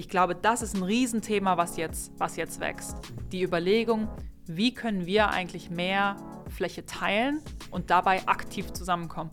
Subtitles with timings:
[0.00, 2.96] ich glaube, das ist ein Riesenthema, was jetzt, was jetzt wächst.
[3.32, 4.08] Die Überlegung,
[4.46, 6.16] wie können wir eigentlich mehr
[6.48, 9.30] Fläche teilen und dabei aktiv zusammenkommen.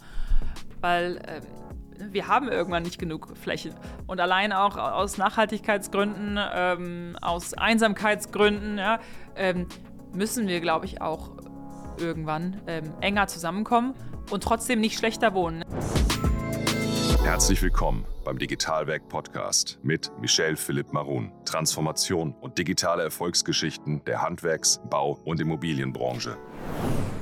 [0.81, 1.41] Weil äh,
[2.11, 3.69] wir haben irgendwann nicht genug Fläche.
[4.07, 8.99] Und allein auch aus Nachhaltigkeitsgründen, ähm, aus Einsamkeitsgründen, ja,
[9.37, 9.67] ähm,
[10.13, 11.31] müssen wir, glaube ich, auch
[11.97, 13.93] irgendwann ähm, enger zusammenkommen
[14.31, 15.63] und trotzdem nicht schlechter wohnen.
[17.27, 21.33] Herzlich willkommen beim Digitalwerk Podcast mit Michel Philipp Marun.
[21.43, 26.37] Transformation und digitale Erfolgsgeschichten der Handwerks-, Bau- und Immobilienbranche.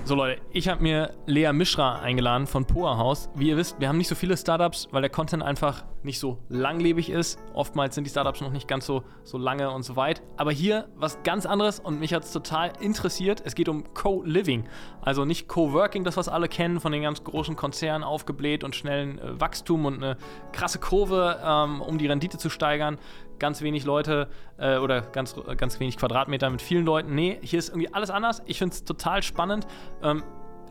[0.08, 3.28] So Leute, ich habe mir Lea Mischra eingeladen von Poa House.
[3.34, 6.38] Wie ihr wisst, wir haben nicht so viele Startups, weil der Content einfach nicht so
[6.48, 7.40] langlebig ist.
[7.56, 10.22] Oftmals sind die Startups noch nicht ganz so, so lange und so weit.
[10.38, 13.42] Aber hier was ganz anderes und mich hat es total interessiert.
[13.46, 14.66] Es geht um Co-Living.
[15.02, 19.18] Also nicht Co-Working, das was alle kennen, von den ganz großen Konzernen aufgebläht und schnellen
[19.18, 20.18] äh, Wachstum und eine
[20.52, 23.00] krasse Kurve, ähm, um die Rendite zu steigern,
[23.40, 27.16] ganz wenig Leute äh, oder ganz, ganz wenig Quadratmeter mit vielen Leuten.
[27.16, 28.42] Nee, hier ist irgendwie alles anders.
[28.46, 29.68] Ich finde es total spannend.
[30.02, 30.24] Ähm,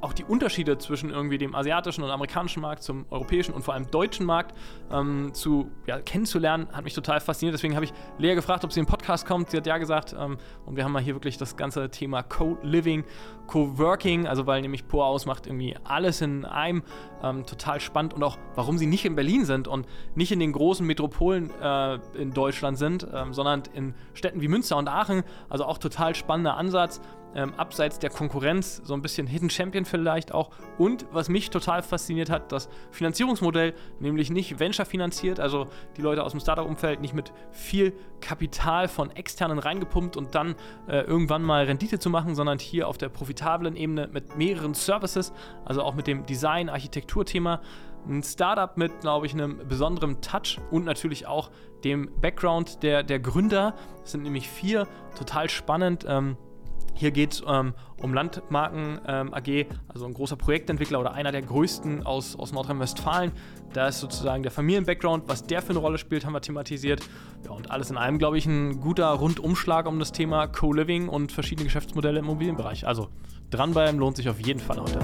[0.05, 3.91] auch die Unterschiede zwischen irgendwie dem asiatischen und amerikanischen Markt zum europäischen und vor allem
[3.91, 4.55] deutschen Markt
[4.93, 7.55] ähm, zu ja, kennenzulernen, hat mich total fasziniert.
[7.55, 9.51] Deswegen habe ich Lea gefragt, ob sie in den Podcast kommt.
[9.51, 10.15] Sie hat ja gesagt.
[10.19, 13.05] Ähm, und wir haben mal hier wirklich das ganze Thema Co-Living,
[13.47, 16.83] Co-Working, also weil nämlich Poor ausmacht irgendwie alles in einem.
[17.23, 20.53] Ähm, total spannend und auch, warum sie nicht in Berlin sind und nicht in den
[20.53, 25.23] großen Metropolen äh, in Deutschland sind, ähm, sondern in Städten wie Münster und Aachen.
[25.49, 27.01] Also auch total spannender Ansatz
[27.35, 30.51] ähm, abseits der Konkurrenz, so ein bisschen Hidden Champion vielleicht auch.
[30.79, 36.23] Und was mich total fasziniert hat, das Finanzierungsmodell, nämlich nicht Venture finanziert, also die Leute
[36.23, 40.55] aus dem Startup-Umfeld nicht mit viel Kapital von externen reingepumpt und dann
[40.89, 45.33] äh, irgendwann mal Rendite zu machen, sondern hier auf der profitablen Ebene mit mehreren Services,
[45.65, 47.61] also auch mit dem Design-Architektur-Thema.
[48.07, 51.51] Ein Startup mit, glaube ich, einem besonderen Touch und natürlich auch
[51.85, 53.75] dem Background der, der Gründer.
[54.03, 56.05] Das sind nämlich vier, total spannend.
[56.07, 56.37] Ähm,
[56.95, 61.43] hier geht es ähm, um Landmarken ähm, AG, also ein großer Projektentwickler oder einer der
[61.43, 63.33] größten aus, aus Nordrhein-Westfalen.
[63.73, 67.01] Da ist sozusagen der Familien-Background, was der für eine Rolle spielt, haben wir thematisiert.
[67.45, 71.33] Ja, und alles in allem, glaube ich, ein guter Rundumschlag um das Thema Co-Living und
[71.33, 72.87] verschiedene Geschäftsmodelle im Immobilienbereich.
[72.87, 73.09] Also
[73.51, 75.01] dranbleiben lohnt sich auf jeden Fall heute.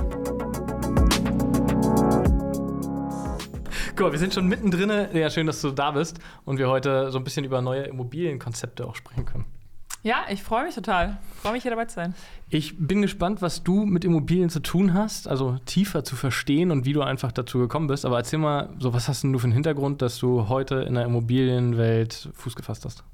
[3.98, 4.90] Cool, wir sind schon mittendrin.
[5.12, 8.86] Ja, schön, dass du da bist und wir heute so ein bisschen über neue Immobilienkonzepte
[8.86, 9.59] auch sprechen können.
[10.02, 11.18] Ja, ich freue mich total.
[11.34, 12.14] Ich freue mich, hier dabei zu sein.
[12.48, 16.86] Ich bin gespannt, was du mit Immobilien zu tun hast, also tiefer zu verstehen und
[16.86, 18.06] wie du einfach dazu gekommen bist.
[18.06, 20.94] Aber erzähl mal, so was hast denn du für einen Hintergrund, dass du heute in
[20.94, 23.04] der Immobilienwelt Fuß gefasst hast?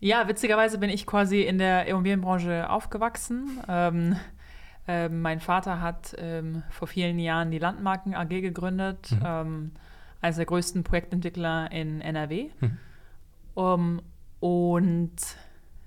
[0.00, 3.60] Ja, witzigerweise bin ich quasi in der Immobilienbranche aufgewachsen.
[3.68, 4.16] Ähm,
[4.88, 9.22] äh, mein Vater hat ähm, vor vielen Jahren die Landmarken AG gegründet, mhm.
[9.24, 9.72] ähm,
[10.20, 12.50] eines der größten Projektentwickler in NRW.
[12.60, 12.78] Mhm.
[13.54, 14.02] Um,
[14.44, 15.16] und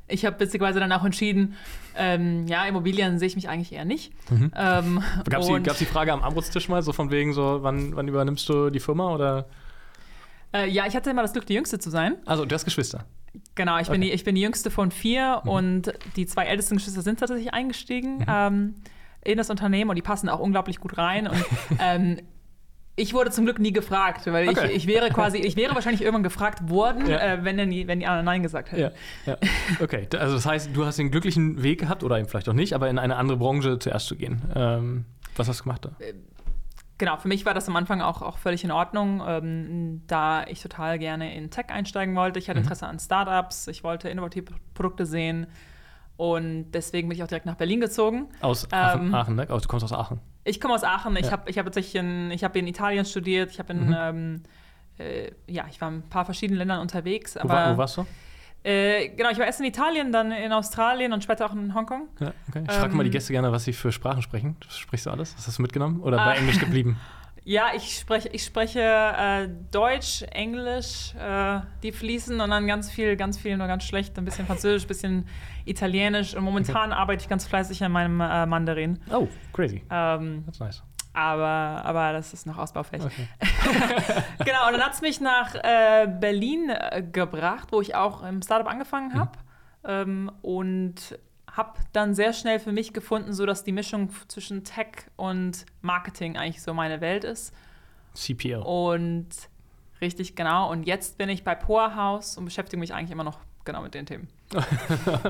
[0.07, 1.53] ich habe witzigerweise dann auch entschieden,
[1.95, 4.13] ähm, ja, Immobilien sehe ich mich eigentlich eher nicht.
[4.31, 4.51] Mhm.
[4.55, 8.07] Ähm, Gab es die, die, Frage am Armutstisch mal, so von wegen so, wann, wann
[8.07, 9.45] übernimmst du die Firma oder?
[10.55, 12.15] Äh, ja, ich hatte immer das Glück, die Jüngste zu sein.
[12.25, 13.05] Also, du hast Geschwister?
[13.53, 13.91] Genau, ich, okay.
[13.91, 15.51] bin, die, ich bin die Jüngste von vier mhm.
[15.51, 18.19] und die zwei ältesten Geschwister sind tatsächlich eingestiegen.
[18.19, 18.25] Mhm.
[18.27, 18.75] Ähm,
[19.23, 21.27] in das Unternehmen und die passen auch unglaublich gut rein.
[21.27, 21.45] Und
[21.79, 22.17] ähm,
[22.99, 24.69] ich wurde zum Glück nie gefragt, weil okay.
[24.69, 27.19] ich, ich wäre quasi, ich wäre wahrscheinlich irgendwann gefragt worden, ja.
[27.19, 28.81] äh, wenn, denn die, wenn die anderen Nein gesagt hätten.
[28.81, 28.91] Ja,
[29.27, 29.37] ja.
[29.79, 32.73] Okay, also das heißt, du hast den glücklichen Weg gehabt, oder eben vielleicht auch nicht,
[32.73, 34.41] aber in eine andere Branche zuerst zu gehen.
[34.55, 35.91] Ähm, was hast du gemacht da?
[35.99, 36.15] Äh,
[36.97, 40.63] genau, für mich war das am Anfang auch, auch völlig in Ordnung, ähm, da ich
[40.63, 42.39] total gerne in Tech einsteigen wollte.
[42.39, 42.63] Ich hatte mhm.
[42.63, 45.45] Interesse an Startups, ich wollte innovative Produkte sehen.
[46.15, 48.27] Und deswegen bin ich auch direkt nach Berlin gezogen.
[48.41, 49.45] Aus Aachen, ähm, Aachen ne?
[49.45, 50.19] Du kommst aus Aachen.
[50.47, 51.15] Ich komme aus Aachen.
[51.17, 51.31] Ich ja.
[51.31, 53.51] habe ich hab tatsächlich in, ich hab in Italien studiert.
[53.51, 53.95] Ich habe in, mhm.
[53.97, 54.43] ähm,
[54.97, 57.37] äh, ja, ich war in ein paar verschiedenen Ländern unterwegs.
[57.41, 58.05] Wo, war, wo warst du?
[58.63, 62.07] Äh, genau, ich war erst in Italien, dann in Australien und später auch in Hongkong.
[62.19, 62.63] Ja, okay.
[62.67, 64.57] Ich frage ähm, mal die Gäste gerne, was sie für Sprachen sprechen.
[64.67, 65.35] Sprichst du alles?
[65.37, 66.33] Hast du mitgenommen oder bei ah.
[66.33, 66.99] Englisch geblieben?
[67.47, 73.15] Ja, ich spreche, ich spreche äh, Deutsch, Englisch, äh, die fließen und dann ganz viel,
[73.15, 75.27] ganz viel nur ganz schlecht, ein bisschen Französisch, ein bisschen
[75.63, 76.99] Italienisch und momentan okay.
[76.99, 78.99] arbeite ich ganz fleißig an meinem äh, Mandarin.
[79.09, 79.81] Oh, crazy.
[79.89, 80.83] Ähm, That's nice.
[81.13, 83.05] Aber, aber das ist noch ausbaufähig.
[83.05, 83.29] Okay.
[84.39, 88.41] genau, und dann hat es mich nach äh, Berlin äh, gebracht, wo ich auch im
[88.41, 89.31] Startup angefangen habe.
[89.83, 89.89] Mhm.
[89.89, 91.17] Ähm, und
[91.57, 96.37] habe dann sehr schnell für mich gefunden, so dass die Mischung zwischen Tech und Marketing
[96.37, 97.53] eigentlich so meine Welt ist.
[98.13, 98.91] CPO.
[98.91, 99.27] Und
[99.99, 100.71] richtig genau.
[100.71, 104.05] Und jetzt bin ich bei Powerhouse und beschäftige mich eigentlich immer noch genau mit den
[104.07, 104.27] Themen.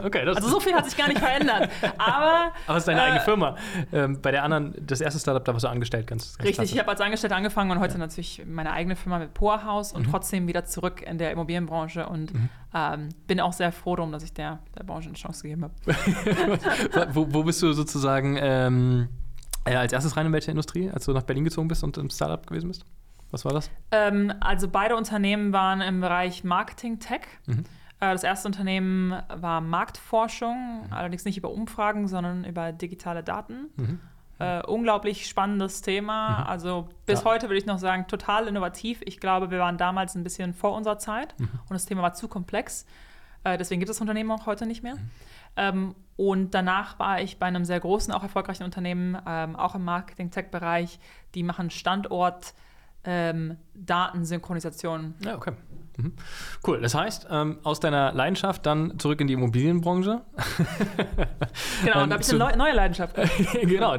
[0.04, 1.70] okay, Also so viel hat sich gar nicht verändert.
[1.98, 3.56] Aber, Aber es ist deine äh, eigene Firma.
[3.92, 6.56] Ähm, bei der anderen, das erste Startup, da warst du angestellt, ganz, ganz Richtig, ich
[6.58, 6.80] klassisch.
[6.80, 10.00] habe als Angestellter angefangen und heute natürlich meine eigene Firma mit Poa House Mhm.
[10.00, 12.32] und trotzdem wieder zurück in der Immobilienbranche und
[12.74, 15.74] ähm, bin auch sehr froh darum, dass ich der, der Branche eine Chance gegeben habe.
[17.14, 19.10] wo, wo bist du sozusagen ähm,
[19.66, 22.10] äh, als erstes rein in welche Industrie, als du nach Berlin gezogen bist und im
[22.10, 22.86] Startup gewesen bist?
[23.32, 23.70] Was war das?
[23.92, 27.22] Ähm, also beide Unternehmen waren im Bereich Marketing Tech.
[27.46, 27.66] Mhm.
[28.00, 33.70] Äh, Das erste Unternehmen war Marktforschung, allerdings nicht über Umfragen, sondern über digitale Daten.
[33.76, 34.00] Mhm.
[34.40, 36.44] Äh, unglaublich spannendes Thema.
[36.48, 37.26] Also bis Ja.
[37.26, 39.02] heute würde ich noch sagen, total innovativ.
[39.04, 41.50] Ich glaube, wir waren damals ein bisschen vor unserer Zeit Mhm.
[41.62, 42.86] und das Thema war zu komplex.
[43.44, 44.96] Äh, deswegen gibt es das Unternehmen auch heute nicht mehr.
[44.96, 45.10] Mhm.
[45.56, 49.84] Ähm, und danach war ich bei einem sehr großen, auch erfolgreichen Unternehmen, ähm, auch im
[49.86, 51.00] Marketing-Tech-Bereich.
[51.34, 52.54] Die machen Standort
[53.06, 55.16] ähm, Datensynchronisation.
[55.24, 55.54] Ja, okay.
[55.98, 56.14] Mhm.
[56.66, 56.80] Cool.
[56.82, 60.22] Das heißt, ähm, aus deiner Leidenschaft dann zurück in die Immobilienbranche.
[61.84, 63.16] Genau, und da habe ich eine neu, neue Leidenschaft.
[63.62, 63.96] genau.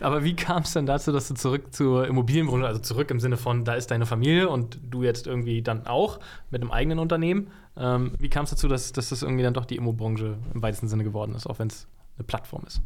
[0.00, 3.36] Aber wie kam es denn dazu, dass du zurück zur Immobilienbranche, also zurück im Sinne
[3.36, 6.20] von, da ist deine Familie und du jetzt irgendwie dann auch
[6.50, 7.50] mit einem eigenen Unternehmen.
[7.76, 10.88] Ähm, wie kam es dazu, dass, dass das irgendwie dann doch die Immobranche im weitesten
[10.88, 11.86] Sinne geworden ist, auch wenn es
[12.16, 12.80] eine Plattform ist?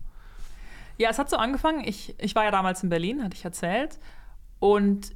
[0.96, 1.82] Ja, es hat so angefangen.
[1.84, 3.98] Ich, ich war ja damals in Berlin, hatte ich erzählt.
[4.60, 5.12] Und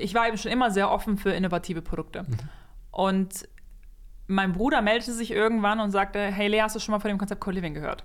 [0.00, 2.24] ich war eben schon immer sehr offen für innovative Produkte.
[2.90, 3.48] Und
[4.26, 7.18] mein Bruder meldete sich irgendwann und sagte: Hey, Lea, hast du schon mal von dem
[7.18, 8.04] Konzept Co-Living gehört?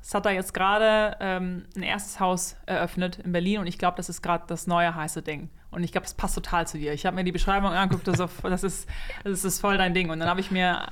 [0.00, 3.96] Es hat da jetzt gerade ähm, ein erstes Haus eröffnet in Berlin und ich glaube,
[3.96, 5.48] das ist gerade das neue heiße Ding.
[5.70, 6.92] Und ich glaube, das passt total zu dir.
[6.92, 8.88] Ich habe mir die Beschreibung angeguckt, das, ist- das, ist,
[9.24, 10.10] das ist voll dein Ding.
[10.10, 10.86] Und dann habe ich mir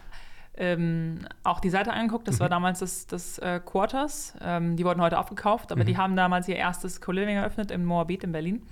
[0.57, 2.29] ähm, auch die Seite angeguckt.
[2.29, 4.35] Das war damals das, das äh, Quarters.
[4.41, 8.23] Ähm, die wurden heute aufgekauft, aber die haben damals ihr erstes Co-Living eröffnet im Moabit
[8.25, 8.63] in Berlin.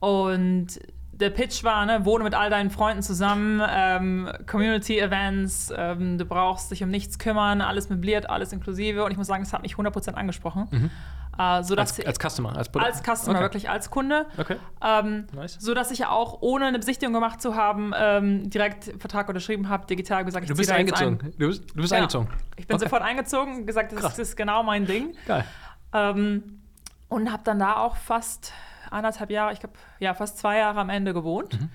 [0.00, 0.78] Und
[1.12, 6.70] der Pitch war, ne, wohne mit all deinen Freunden zusammen, ähm, Community-Events, ähm, du brauchst
[6.70, 9.04] dich um nichts kümmern, alles möbliert, alles inklusive.
[9.04, 10.90] Und ich muss sagen, das hat mich 100% angesprochen.
[11.36, 13.44] Äh, sodass Als, als Customer, als als Customer, Okay.
[13.44, 14.26] wirklich als Kunde.
[14.38, 14.56] Okay.
[14.84, 15.56] Ähm, Nice.
[15.60, 19.68] So dass ich ja auch, ohne eine Besichtigung gemacht zu haben, ähm, direkt Vertrag unterschrieben
[19.68, 21.20] habe, digital gesagt, ich Du bist eingezogen.
[21.22, 21.32] ein.
[21.38, 22.02] Du bist, du bist Genau.
[22.02, 22.28] eingezogen.
[22.56, 22.84] Ich bin Okay.
[22.86, 24.18] sofort eingezogen, gesagt, das Krass.
[24.18, 25.14] ist genau mein Ding.
[25.26, 25.44] Geil.
[25.92, 26.60] Ähm,
[27.08, 28.52] und habe dann da auch fast
[28.90, 31.60] anderthalb Jahre, ich glaube, ja, fast zwei Jahre am Ende gewohnt.
[31.60, 31.70] Mhm.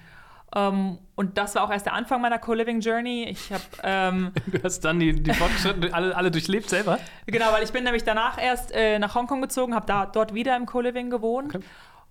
[0.56, 3.26] Ähm, und das war auch erst der Anfang meiner Co-Living Journey.
[3.30, 7.00] Ich habe, ähm, Du hast dann die, die Fortschritte alle, alle durchlebt selber.
[7.26, 10.56] genau, weil ich bin nämlich danach erst äh, nach Hongkong gezogen, habe da dort wieder
[10.56, 11.66] im Co-Living gewohnt Okay.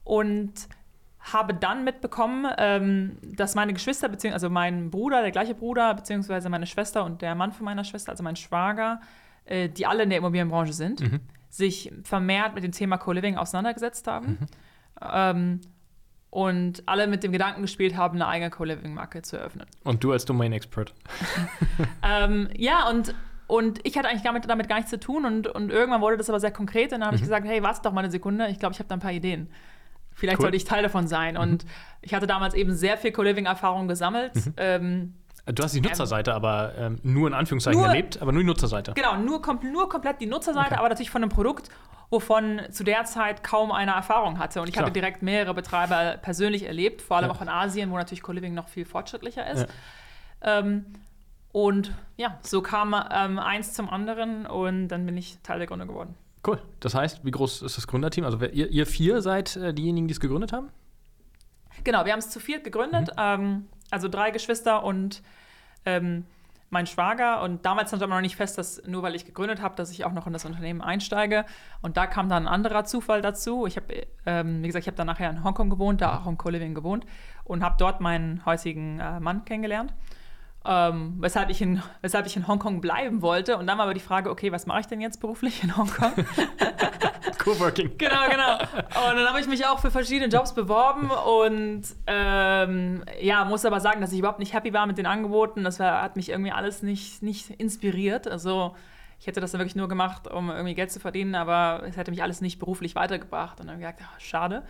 [0.05, 0.53] und
[1.21, 6.49] habe dann mitbekommen, ähm, dass meine Geschwister, beziehungsweise also mein Bruder, der gleiche Bruder, beziehungsweise
[6.49, 9.01] meine Schwester und der Mann von meiner Schwester, also mein Schwager,
[9.45, 11.21] äh, die alle in der Immobilienbranche sind, Mhm.
[11.49, 14.39] sich vermehrt mit dem Thema Co-Living auseinandergesetzt haben.
[15.01, 15.61] Ähm,
[16.31, 19.67] und alle mit dem Gedanken gespielt haben, eine eigene Co-Living-Marke zu eröffnen.
[19.85, 20.95] Und du als Domain-Expert.
[22.03, 23.15] Ähm, ja, und,
[23.47, 26.29] und ich hatte eigentlich damit, damit gar nichts zu tun und, und irgendwann wurde das
[26.29, 27.05] aber sehr konkret und dann Mhm.
[27.07, 29.01] habe ich gesagt, hey, warte doch mal eine Sekunde, ich glaube, ich habe da ein
[29.01, 29.51] paar Ideen.
[30.15, 30.41] Vielleicht Cool.
[30.41, 30.45] Mhm.
[30.45, 31.37] sollte ich Teil davon sein.
[31.37, 31.65] Und
[32.03, 34.33] ich hatte damals eben sehr viel Co-Living-Erfahrung gesammelt.
[34.57, 35.15] Ähm,
[35.47, 38.93] Du hast die Nutzerseite aber ähm, nur in Anführungszeichen Nur- erlebt, aber nur die Nutzerseite.
[38.95, 40.77] genau, nur, kom nur komplett die Nutzerseite, Okay.
[40.79, 41.69] aber natürlich von einem Produkt,
[42.13, 44.61] wovon zu der Zeit kaum einer Erfahrung hatte.
[44.61, 44.85] Und ich Klar.
[44.85, 47.35] hatte direkt mehrere Betreiber persönlich erlebt, vor allem Ja.
[47.35, 49.67] auch in Asien, wo natürlich Co-Living noch viel fortschrittlicher ist.
[50.43, 50.85] Ähm,
[51.53, 55.87] und ja, so kam ähm, eins zum anderen und dann bin ich Teil der Gründer
[55.87, 56.15] geworden.
[56.47, 56.61] Cool.
[56.81, 58.25] Das heißt, wie groß ist das Gründerteam?
[58.25, 60.69] Also ihr, ihr vier seid äh, diejenigen, die es gegründet haben?
[61.85, 63.15] Genau, wir haben es zu viert gegründet, Mhm.
[63.19, 65.23] ähm, also drei Geschwister und
[65.87, 66.27] ähm,
[66.73, 67.43] mein Schwager.
[67.43, 70.05] Und damals stand aber noch nicht fest, dass nur weil ich gegründet habe, dass ich
[70.05, 71.45] auch noch in das Unternehmen einsteige.
[71.83, 73.67] Und da kam dann ein anderer Zufall dazu.
[73.67, 76.39] Ich habe, ähm, wie gesagt, ich habe dann nachher in Hongkong gewohnt, da auch in
[76.39, 77.05] Co-Living gewohnt
[77.45, 79.93] und habe dort meinen heutigen äh, Mann kennengelernt.
[80.65, 83.57] Ähm, weshalb, ich in, weshalb ich in Hongkong bleiben wollte.
[83.57, 86.13] Und dann war aber die Frage, okay, was mache ich denn jetzt beruflich in Hongkong?
[87.39, 87.99] Coworking.
[87.99, 88.59] Genau, genau.
[88.61, 93.81] Und dann habe ich mich auch für verschiedene Jobs beworben und ähm, ja, muss aber
[93.81, 95.65] sagen, dass ich überhaupt nicht happy war mit den Angeboten.
[95.65, 98.29] Das war, hat mich irgendwie alles nicht, nicht inspiriert.
[98.29, 98.77] Also
[99.19, 102.13] ich hätte das dann wirklich nur gemacht, um irgendwie Geld zu verdienen, aber es hätte
[102.13, 103.59] mich alles nicht beruflich weitergebracht.
[103.59, 104.63] Und dann habe ich gedacht, ach, schade.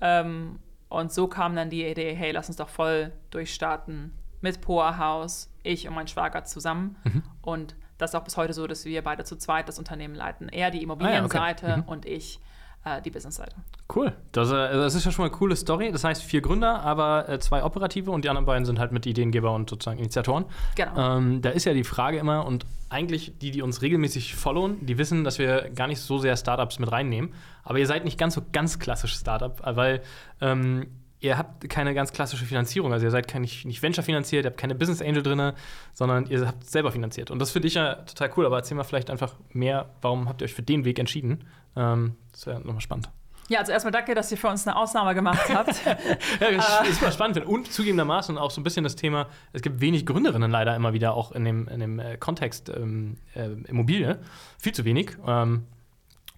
[0.00, 0.58] Ähm,
[0.88, 5.50] und so kam dann die Idee, hey, lass uns doch voll durchstarten mit Poa House,
[5.62, 6.96] ich und mein Schwager zusammen.
[7.42, 10.48] Und das ist auch bis heute so, dass wir beide zu zweit das Unternehmen leiten.
[10.48, 11.84] Er die Immobilienseite Ah ja, okay.
[11.86, 12.40] und ich
[12.84, 13.56] äh, die Businessseite.
[13.94, 14.12] Cool.
[14.32, 15.90] Das, äh, das ist ja schon mal eine coole Story.
[15.92, 19.06] Das heißt, vier Gründer, aber äh, zwei operative und die anderen beiden sind halt mit
[19.06, 20.44] Ideengeber und sozusagen Initiatoren.
[20.76, 21.16] Genau.
[21.16, 24.98] Ähm, da ist ja die Frage immer, und eigentlich die, die uns regelmäßig followen, die
[24.98, 27.34] wissen, dass wir gar nicht so sehr Startups mit reinnehmen.
[27.64, 30.02] Aber ihr seid nicht ganz so ganz klassisch Startup, äh, weil
[30.40, 30.86] ähm,
[31.20, 32.92] ihr habt keine ganz klassische Finanzierung.
[32.92, 35.52] Also ihr seid kein, nicht, nicht Venture finanziert, ihr habt keine Business Angel drin,
[35.94, 37.30] sondern ihr habt selber finanziert.
[37.30, 38.46] Und das finde ich ja total cool.
[38.46, 41.44] Aber erzähl mal vielleicht einfach mehr, warum habt ihr euch für den Weg entschieden?
[41.76, 43.10] Ähm, das wäre nochmal spannend.
[43.48, 45.84] Ja, also erstmal danke, dass ihr für uns eine Ausnahme gemacht habt.
[45.86, 47.44] ja, das ist mal spannend.
[47.46, 51.14] Und zugegebenermaßen auch so ein bisschen das Thema, es gibt wenig Gründerinnen leider immer wieder
[51.14, 54.18] auch in dem, in dem äh, Kontext ähm, äh, Immobilie.
[54.58, 55.16] Viel zu wenig.
[55.26, 55.64] Ähm,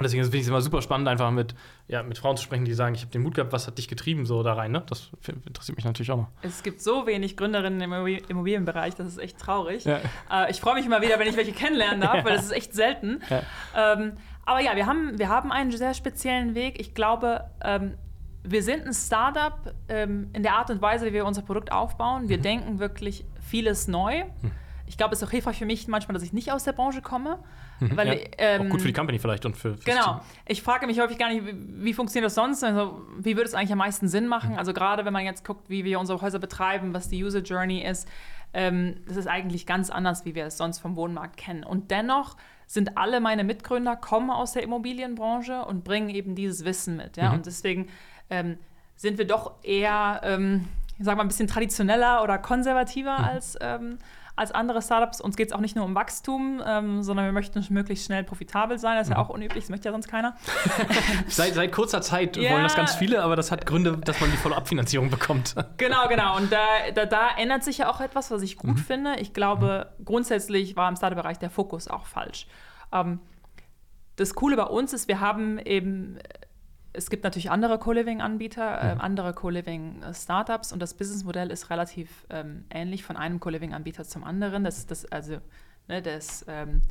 [0.01, 1.55] und deswegen finde ich es immer super spannend, einfach mit,
[1.87, 3.87] ja, mit Frauen zu sprechen, die sagen, ich habe den Mut gehabt, was hat dich
[3.87, 4.73] getrieben so da rein.
[4.73, 4.83] Ne?
[4.89, 6.29] Das interessiert mich natürlich auch noch.
[6.41, 7.93] Es gibt so wenig Gründerinnen im
[8.29, 9.85] Immobilienbereich, das ist echt traurig.
[9.85, 10.01] Ja.
[10.33, 12.25] Äh, ich freue mich immer wieder, wenn ich welche kennenlernen darf, ja.
[12.25, 13.21] weil das ist echt selten.
[13.29, 13.43] Ja.
[13.77, 14.13] Ähm,
[14.47, 16.81] aber ja, wir haben, wir haben einen sehr speziellen Weg.
[16.81, 17.99] Ich glaube, ähm,
[18.43, 22.31] wir sind ein Startup ähm, in der Art und Weise, wie wir unser Produkt aufbauen.
[22.31, 22.43] Wir mhm.
[22.43, 24.25] denken wirklich vieles neu.
[24.25, 24.51] Mhm.
[24.91, 27.01] Ich glaube, es ist auch hilfreich für mich manchmal, dass ich nicht aus der Branche
[27.01, 27.39] komme.
[27.79, 28.15] Mhm, weil, ja.
[28.39, 30.15] ähm, auch gut für die Company vielleicht und für Genau.
[30.15, 30.21] Team.
[30.47, 32.65] Ich frage mich häufig gar nicht, wie, wie, funktioniert das sonst?
[32.65, 34.53] Also, wie würde es eigentlich am meisten Sinn machen?
[34.53, 34.59] Mhm.
[34.59, 37.85] Also, gerade wenn man jetzt guckt, wie wir unsere Häuser betreiben, was die User Journey
[37.85, 38.09] ist,
[38.53, 41.63] ähm, das ist eigentlich ganz anders, wie wir es sonst vom Wohnmarkt kennen.
[41.63, 46.97] Und dennoch sind alle meine Mitgründer, kommen aus der Immobilienbranche und bringen eben dieses Wissen
[46.97, 47.17] mit.
[47.17, 47.29] Ja?
[47.29, 47.35] Mhm.
[47.37, 47.89] Und deswegen
[48.29, 48.59] ähm,
[48.97, 50.67] sind wir doch eher, ähm,
[50.99, 53.25] ich sag mal, ein bisschen traditioneller oder konservativer mhm.
[53.25, 53.99] als ähm,
[54.41, 55.21] als andere Startups.
[55.21, 58.79] Uns geht es auch nicht nur um Wachstum, ähm, sondern wir möchten möglichst schnell profitabel
[58.79, 58.97] sein.
[58.97, 59.17] Das ist mhm.
[59.17, 60.35] ja auch unüblich, das möchte ja sonst keiner.
[61.29, 62.51] seit, seit kurzer Zeit ja.
[62.51, 65.55] wollen das ganz viele, aber das hat Gründe, dass man die volle Abfinanzierung bekommt.
[65.77, 66.39] genau, genau.
[66.39, 66.59] Und da,
[66.95, 68.79] da, da, ändert sich ja auch etwas, was ich gut mhm.
[68.79, 69.17] finde.
[69.17, 70.05] Ich glaube, mhm.
[70.07, 72.47] grundsätzlich war im Startup-Bereich der Fokus auch falsch.
[72.93, 73.21] Ähm,
[74.17, 76.19] das Coole bei uns ist, wir haben eben
[76.93, 83.05] es gibt natürlich andere Co-Living-Anbieter, äh, andere Co-Living-Startups und das Businessmodell ist relativ ähm, ähnlich
[83.05, 84.65] von einem Co-Living-Anbieter zum anderen.
[84.65, 85.39] Das, das also
[85.89, 86.83] ne, das ähm,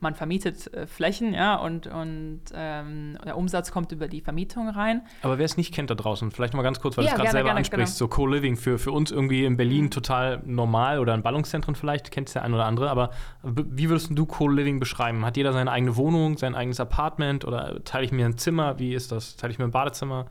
[0.00, 5.02] man vermietet äh, Flächen, ja, und, und ähm, der Umsatz kommt über die Vermietung rein.
[5.22, 7.18] Aber wer es nicht kennt da draußen, vielleicht mal ganz kurz, weil ja, du es
[7.18, 8.10] gerade selber gerne, ansprichst, genau.
[8.10, 9.90] so Co-Living für, für uns irgendwie in Berlin mhm.
[9.90, 13.10] total normal oder in Ballungszentren vielleicht, kennt es der ein oder andere, aber
[13.42, 15.24] wie würdest du Co-Living beschreiben?
[15.24, 18.78] Hat jeder seine eigene Wohnung, sein eigenes Apartment oder teile ich mir ein Zimmer?
[18.78, 19.36] Wie ist das?
[19.36, 20.26] Teile ich mir ein Badezimmer?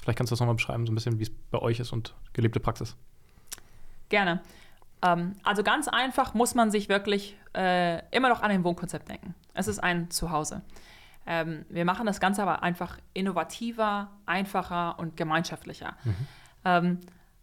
[0.00, 2.14] Vielleicht kannst du das nochmal beschreiben, so ein bisschen, wie es bei euch ist und
[2.32, 2.96] gelebte Praxis.
[4.08, 4.40] Gerne.
[5.02, 9.34] Ähm, also ganz einfach muss man sich wirklich äh, immer noch an ein Wohnkonzept denken.
[9.54, 10.62] Es ist ein Zuhause.
[11.26, 15.96] Ähm, wir machen das Ganze aber einfach innovativer, einfacher und gemeinschaftlicher.
[16.04, 16.16] Mhm.
[16.64, 17.00] Ähm,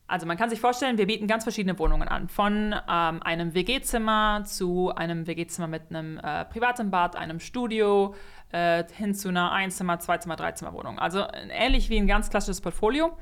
[0.08, 2.30] also man kann sich vorstellen, wir bieten ganz verschiedene Wohnungen an.
[2.30, 8.16] Von ähm, einem WG-Zimmer zu einem WG-Zimmer mit einem äh, privaten Bad, einem Studio,
[8.52, 10.98] äh, hin zu einer Einzimmer-, Zweizimmer-, Dreizimmer-Wohnung.
[10.98, 13.18] Also äh, ähnlich wie ein ganz klassisches Portfolio.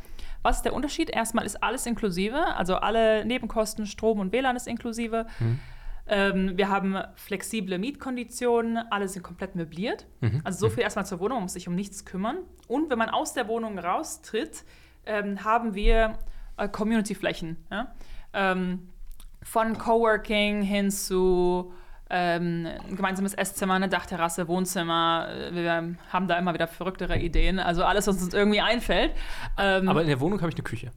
[0.45, 1.09] Was ist der Unterschied?
[1.09, 5.25] Erstmal ist alles inklusive, also alle Nebenkosten, Strom und WLAN ist inklusive.
[5.39, 5.59] Mhm.
[6.05, 10.05] Ähm, wir haben flexible Mietkonditionen, alle sind komplett möbliert.
[10.21, 10.41] Mhm.
[10.43, 10.75] Also so mhm.
[10.75, 12.37] viel erstmal zur Wohnung, man muss sich um nichts kümmern.
[12.67, 14.65] Und wenn man aus der Wohnung raustritt,
[15.07, 16.19] ähm, haben wir
[16.57, 17.57] äh, Community-Flächen.
[17.71, 17.95] Ja?
[18.33, 18.89] Ähm,
[19.41, 21.73] von Coworking hin zu
[22.09, 25.27] ähm, ein gemeinsames Esszimmer, eine Dachterrasse, Wohnzimmer.
[25.51, 27.59] Wir haben da immer wieder verrücktere Ideen.
[27.59, 29.11] Also alles, was uns irgendwie einfällt.
[29.57, 30.91] Ähm, Aber in der Wohnung habe ich eine Küche.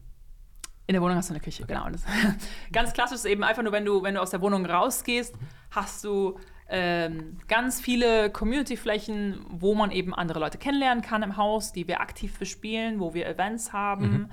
[0.86, 1.74] In der Wohnung hast du eine Küche, okay.
[1.74, 1.86] genau.
[2.72, 5.34] Ganz klassisch ist eben einfach nur, wenn du, wenn du aus der Wohnung rausgehst,
[5.70, 6.38] hast du
[6.70, 12.00] ähm, ganz viele Community-Flächen, wo man eben andere Leute kennenlernen kann im Haus, die wir
[12.00, 14.10] aktiv bespielen, wo wir Events haben.
[14.10, 14.30] Mhm.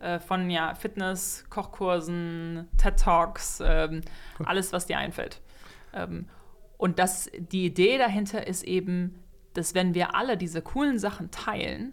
[0.00, 4.02] Äh, von ja, Fitness, Kochkursen, TED-Talks, ähm,
[4.38, 4.46] cool.
[4.46, 5.40] alles, was dir einfällt.
[5.92, 6.26] Ähm,
[6.76, 9.18] und das, die Idee dahinter ist eben,
[9.54, 11.92] dass wenn wir alle diese coolen Sachen teilen,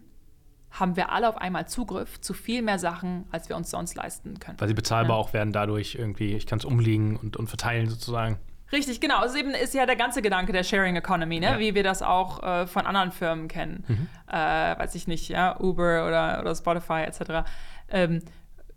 [0.72, 4.40] haben wir alle auf einmal Zugriff zu viel mehr Sachen, als wir uns sonst leisten
[4.40, 4.60] können.
[4.60, 5.22] Weil sie bezahlbar ja.
[5.24, 8.38] auch werden dadurch irgendwie, ich kann es umlegen und, und verteilen sozusagen.
[8.72, 9.20] Richtig, genau.
[9.20, 11.46] Also eben ist ja der ganze Gedanke der Sharing Economy, ne?
[11.46, 11.60] Ja.
[11.60, 13.84] wie wir das auch äh, von anderen Firmen kennen.
[13.88, 14.08] Mhm.
[14.28, 17.48] Äh, weiß ich nicht, ja, Uber oder, oder Spotify etc.
[17.90, 18.22] Ähm,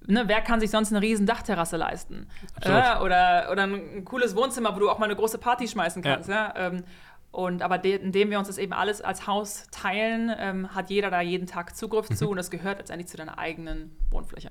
[0.08, 2.28] ne, wer kann sich sonst eine riesen Dachterrasse leisten?
[2.62, 6.28] Äh, oder, oder ein cooles Wohnzimmer, wo du auch mal eine große Party schmeißen kannst.
[6.28, 6.54] Ja.
[6.56, 6.66] ja?
[6.66, 6.84] Ähm,
[7.30, 11.10] und aber de indem wir uns das eben alles als Haus teilen, ähm, hat jeder
[11.10, 12.16] da jeden Tag Zugriff mhm.
[12.16, 14.50] zu und das gehört letztendlich zu deiner eigenen Wohnfläche.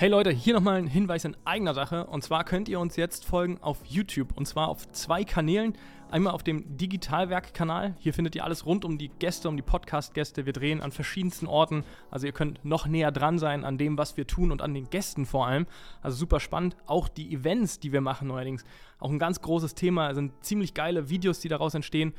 [0.00, 2.06] Hey Leute, hier nochmal ein Hinweis in eigener Sache.
[2.06, 4.34] Und zwar könnt ihr uns jetzt folgen auf YouTube.
[4.34, 5.74] Und zwar auf zwei Kanälen.
[6.10, 7.96] Einmal auf dem Digitalwerk-Kanal.
[7.98, 10.46] Hier findet ihr alles rund um die Gäste, um die Podcast-Gäste.
[10.46, 11.84] Wir drehen an verschiedensten Orten.
[12.10, 14.88] Also ihr könnt noch näher dran sein an dem, was wir tun und an den
[14.88, 15.66] Gästen vor allem.
[16.00, 16.78] Also super spannend.
[16.86, 18.64] Auch die Events, die wir machen neuerdings.
[19.00, 20.08] Auch ein ganz großes Thema.
[20.08, 22.14] Es sind ziemlich geile Videos, die daraus entstehen.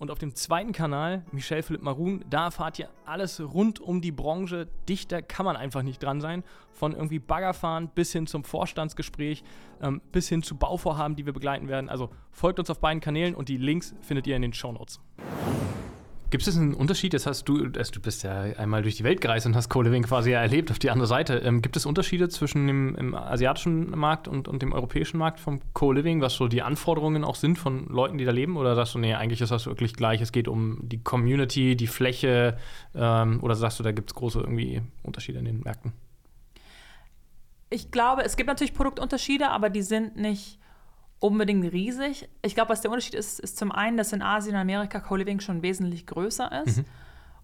[0.00, 4.12] Und auf dem zweiten Kanal, Michel Philipp Marun, da erfahrt ihr alles rund um die
[4.12, 4.66] Branche.
[4.88, 6.42] Dichter kann man einfach nicht dran sein.
[6.72, 9.44] Von irgendwie Baggerfahren bis hin zum Vorstandsgespräch,
[9.82, 11.90] ähm, bis hin zu Bauvorhaben, die wir begleiten werden.
[11.90, 15.00] Also folgt uns auf beiden Kanälen und die Links findet ihr in den Show Notes.
[16.30, 17.12] Gibt es einen Unterschied?
[17.12, 20.04] Jetzt hast du, also du bist ja einmal durch die Welt gereist und hast Co-Living
[20.04, 21.38] quasi ja erlebt auf die andere Seite.
[21.38, 26.20] Ähm, gibt es Unterschiede zwischen dem asiatischen Markt und, und dem europäischen Markt vom Co-Living,
[26.20, 28.56] was so die Anforderungen auch sind von Leuten, die da leben?
[28.56, 31.88] Oder sagst du, nee, eigentlich ist das wirklich gleich, es geht um die Community, die
[31.88, 32.56] Fläche?
[32.94, 35.92] Ähm, oder sagst du, da gibt es große irgendwie Unterschiede in den Märkten?
[37.70, 40.60] Ich glaube, es gibt natürlich Produktunterschiede, aber die sind nicht
[41.20, 42.28] unbedingt riesig.
[42.42, 45.40] Ich glaube, was der Unterschied ist, ist zum einen, dass in Asien und Amerika Co-Living
[45.40, 46.78] schon wesentlich größer ist.
[46.78, 46.84] Mhm.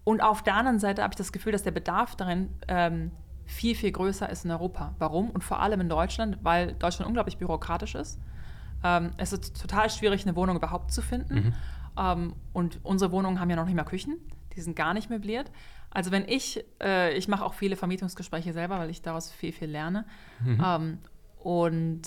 [0.03, 3.11] Und auf der anderen Seite habe ich das Gefühl, dass der Bedarf darin ähm,
[3.45, 4.95] viel, viel größer ist in Europa.
[4.99, 5.29] Warum?
[5.29, 8.19] Und vor allem in Deutschland, weil Deutschland unglaublich byrokratisch ist.
[8.83, 11.35] Ähm, es ist total schwierig, eine Wohnung überhaupt zu finden.
[11.35, 11.53] Mhm.
[11.97, 14.17] Ähm, und unsere Wohnungen haben ja noch nicht mal Küchen.
[14.55, 15.51] Die sind gar nicht möbliert.
[15.91, 19.69] Also wenn ich, äh, ich mache auch viele Vermietungsgespräche selber, weil ich daraus viel, viel
[19.69, 20.05] lerne.
[20.39, 20.63] Mhm.
[20.63, 20.97] Ähm,
[21.39, 22.01] und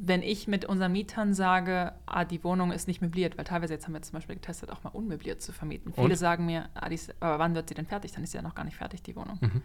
[0.00, 3.86] wenn ich mit unseren Mietern sage, ah, die Wohnung ist nicht möbliert, weil teilweise jetzt
[3.86, 5.92] haben wir zum Beispiel getestet, auch mal unmöbliert zu vermieten.
[5.92, 8.12] Viele sagen mir, ah, ist, aber wann wird sie denn fertig?
[8.12, 9.38] Dann ist sie ja noch gar nicht fertig, die Wohnung.
[9.40, 9.62] Mhm.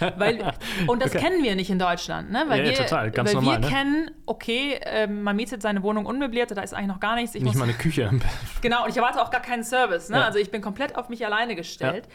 [0.16, 0.52] weil,
[0.86, 1.24] und das okay.
[1.24, 2.44] kennen wir nicht in Deutschland, ne?
[2.48, 3.54] Weil ja, wir, ja, total, ganz weil normal.
[3.54, 3.74] Wir ne?
[3.74, 7.34] kennen, okay, äh, man mietet seine Wohnung unmöbliert, da ist eigentlich noch gar nichts.
[7.34, 8.10] Ich nicht muss, mal eine Küche.
[8.60, 10.08] genau, und ich erwarte auch gar keinen Service.
[10.08, 10.18] Ne?
[10.18, 10.24] Ja.
[10.24, 12.08] Also ich bin komplett auf mich alleine gestellt.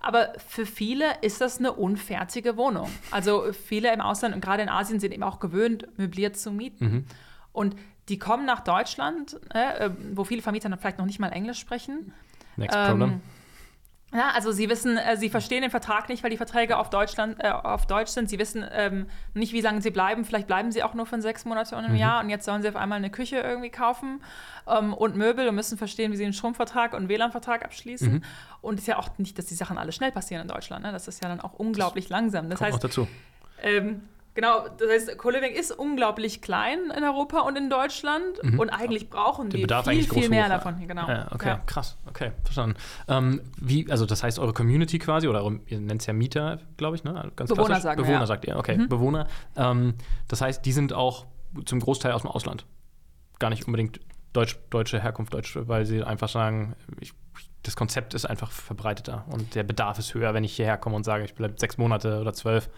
[0.00, 2.90] Aber für viele ist das eine unfertige Wohnung.
[3.10, 6.84] Also viele im Ausland und gerade in Asien sind eben auch gewöhnt, möbliert zu mieten.
[6.84, 7.06] Mhm.
[7.52, 7.76] Und
[8.08, 12.12] die kommen nach Deutschland, äh, wo viele Vermieter dann vielleicht noch nicht mal Englisch sprechen.
[12.56, 13.20] Next ähm, problem.
[14.12, 17.36] Ja, also sie wissen, äh, sie verstehen den Vertrag nicht, weil die Verträge auf, Deutschland,
[17.38, 18.28] äh, auf Deutsch sind.
[18.28, 20.24] Sie wissen ähm, nicht, wie lange sie bleiben.
[20.24, 21.98] Vielleicht bleiben sie auch nur für sechs Monate und ein mhm.
[21.98, 24.20] Jahr und jetzt sollen sie auf einmal eine Küche irgendwie kaufen
[24.66, 28.14] ähm, und Möbel und müssen verstehen, wie sie einen Stromvertrag und einen WLAN-Vertrag abschließen.
[28.14, 28.22] Mhm.
[28.62, 30.84] Und es ist ja auch nicht, dass die Sachen alle schnell passieren in Deutschland.
[30.84, 30.90] Ne?
[30.90, 32.50] Das ist ja dann auch unglaublich das langsam.
[32.50, 33.06] Das heißt, auch dazu.
[33.62, 34.02] Ähm,
[34.34, 38.60] Genau, das heißt, Co-Living ist unglaublich klein in Europa und in Deutschland mhm.
[38.60, 40.86] und eigentlich brauchen wir viel, viel mehr hoch, davon.
[40.86, 41.08] Genau.
[41.08, 41.56] Ja, okay, ja.
[41.66, 42.76] krass, okay, verstanden.
[43.08, 46.60] Ähm, wie, also das heißt, eure Community quasi, oder eure, ihr nennt es ja Mieter,
[46.76, 47.32] glaube ich, ne?
[47.34, 47.82] Ganz Bewohner klassisch.
[47.82, 48.26] sagen Bewohner ja.
[48.26, 48.88] sagt ihr, okay, mhm.
[48.88, 49.26] Bewohner.
[49.56, 49.94] Ähm,
[50.28, 51.26] das heißt, die sind auch
[51.64, 52.66] zum Großteil aus dem Ausland.
[53.40, 53.98] Gar nicht unbedingt
[54.32, 57.12] Deutsch, deutsche Herkunft, Deutsche, weil sie einfach sagen, ich,
[57.64, 61.04] das Konzept ist einfach verbreiteter und der Bedarf ist höher, wenn ich hierher komme und
[61.04, 62.70] sage, ich bleibe sechs Monate oder zwölf.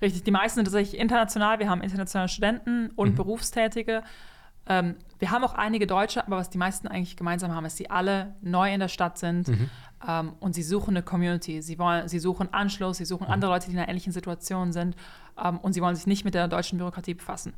[0.00, 1.58] Richtig, die meisten sind tatsächlich international.
[1.58, 3.14] Wir haben internationale Studenten und mhm.
[3.16, 4.02] Berufstätige.
[4.68, 7.78] Ähm, wir haben auch einige Deutsche, aber was die meisten eigentlich gemeinsam haben, ist, dass
[7.78, 9.70] sie alle neu in der Stadt sind mhm.
[10.06, 11.62] ähm, und sie suchen eine Community.
[11.62, 13.32] Sie, wollen, sie suchen Anschluss, sie suchen mhm.
[13.32, 14.94] andere Leute, die in einer ähnlichen Situation sind
[15.42, 17.54] ähm, und sie wollen sich nicht mit der deutschen Bürokratie befassen.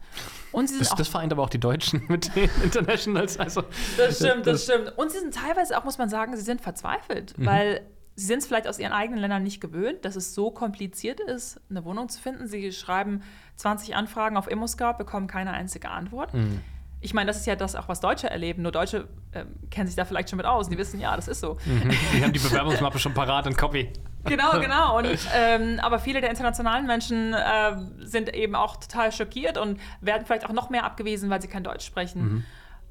[0.52, 3.38] Und sie sind das, auch, das vereint aber auch die Deutschen mit den Internationals.
[3.38, 3.64] Also,
[3.96, 4.96] das stimmt, das, das stimmt.
[4.96, 7.46] Und sie sind teilweise auch, muss man sagen, sie sind verzweifelt, mhm.
[7.46, 7.80] weil
[8.16, 11.60] Sie sind es vielleicht aus ihren eigenen Ländern nicht gewöhnt, dass es so kompliziert ist,
[11.70, 12.48] eine Wohnung zu finden.
[12.48, 13.22] Sie schreiben
[13.56, 16.34] 20 Anfragen auf ImmoScout, bekommen keine einzige Antwort.
[16.34, 16.60] Mhm.
[17.02, 18.62] Ich meine, das ist ja das auch, was Deutsche erleben.
[18.62, 20.68] Nur Deutsche äh, kennen sich da vielleicht schon mit aus.
[20.68, 21.56] Die wissen, ja, das ist so.
[21.64, 21.90] Mhm.
[22.12, 23.90] Die haben die Bewerbungsmappe schon parat und Copy.
[24.24, 24.98] Genau, genau.
[24.98, 30.26] Und, ähm, aber viele der internationalen Menschen äh, sind eben auch total schockiert und werden
[30.26, 32.22] vielleicht auch noch mehr abgewiesen, weil sie kein Deutsch sprechen.
[32.22, 32.44] Mhm.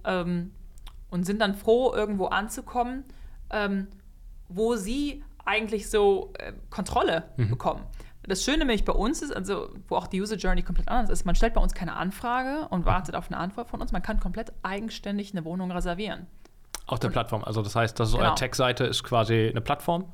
[0.05, 0.51] Ähm,
[1.11, 3.03] und sind dann froh, irgendwo anzukommen.
[3.51, 3.87] Ähm,
[4.49, 7.49] wo sie eigentlich so äh, Kontrolle mhm.
[7.49, 7.83] bekommen.
[8.23, 11.25] Das Schöne nämlich bei uns ist, also wo auch die User Journey komplett anders ist,
[11.25, 13.91] man stellt bei uns keine Anfrage und wartet auf eine Antwort von uns.
[13.91, 16.27] Man kann komplett eigenständig eine Wohnung reservieren.
[16.85, 17.43] Auf der Plattform.
[17.43, 18.27] Also das heißt, das ist genau.
[18.27, 20.11] eure Tech-Seite ist quasi eine Plattform,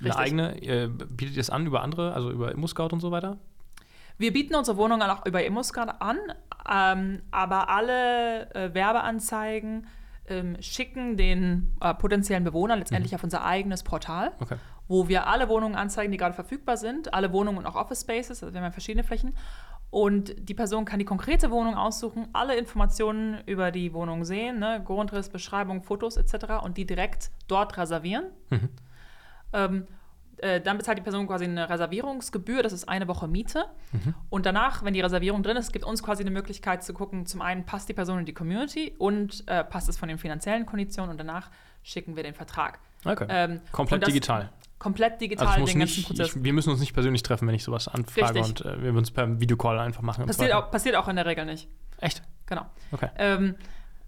[0.00, 0.24] eine Richtig.
[0.24, 0.58] eigene.
[0.58, 3.38] Ihr bietet ihr es an über andere, also über ImmoScout und so weiter?
[4.18, 6.18] Wir bieten unsere Wohnungen auch über ImmoScout an,
[6.70, 9.86] ähm, aber alle äh, Werbeanzeigen
[10.28, 13.16] ähm, schicken den äh, potenziellen Bewohnern letztendlich mhm.
[13.16, 14.56] auf unser eigenes Portal, okay.
[14.88, 18.42] wo wir alle Wohnungen anzeigen, die gerade verfügbar sind, alle Wohnungen und auch Office Spaces,
[18.42, 19.34] also wir haben verschiedene Flächen.
[19.90, 24.82] Und die Person kann die konkrete Wohnung aussuchen, alle Informationen über die Wohnung sehen, ne,
[24.84, 26.62] Grundriss, Beschreibung, Fotos etc.
[26.62, 28.24] und die direkt dort reservieren.
[28.50, 28.68] Mhm.
[29.52, 29.86] Ähm,
[30.38, 33.66] äh, dann bezahlt die Person quasi eine Reservierungsgebühr, das ist eine Woche Miete.
[33.92, 34.14] Mhm.
[34.30, 37.42] Und danach, wenn die Reservierung drin ist, gibt uns quasi eine Möglichkeit zu gucken, zum
[37.42, 41.10] einen passt die Person in die Community und äh, passt es von den finanziellen Konditionen
[41.10, 41.50] und danach
[41.82, 42.78] schicken wir den Vertrag.
[43.04, 43.26] Okay.
[43.28, 44.50] Ähm, komplett digital.
[44.78, 46.36] Komplett digital also den ganzen nicht, Prozess.
[46.36, 48.66] Ich, wir müssen uns nicht persönlich treffen, wenn ich sowas anfrage Richtig.
[48.66, 50.26] und äh, wir würden es per Videocall einfach machen.
[50.26, 51.68] Passiert auch, passiert auch in der Regel nicht.
[51.98, 52.22] Echt?
[52.44, 52.66] Genau.
[52.92, 53.08] Okay.
[53.16, 53.54] Ähm,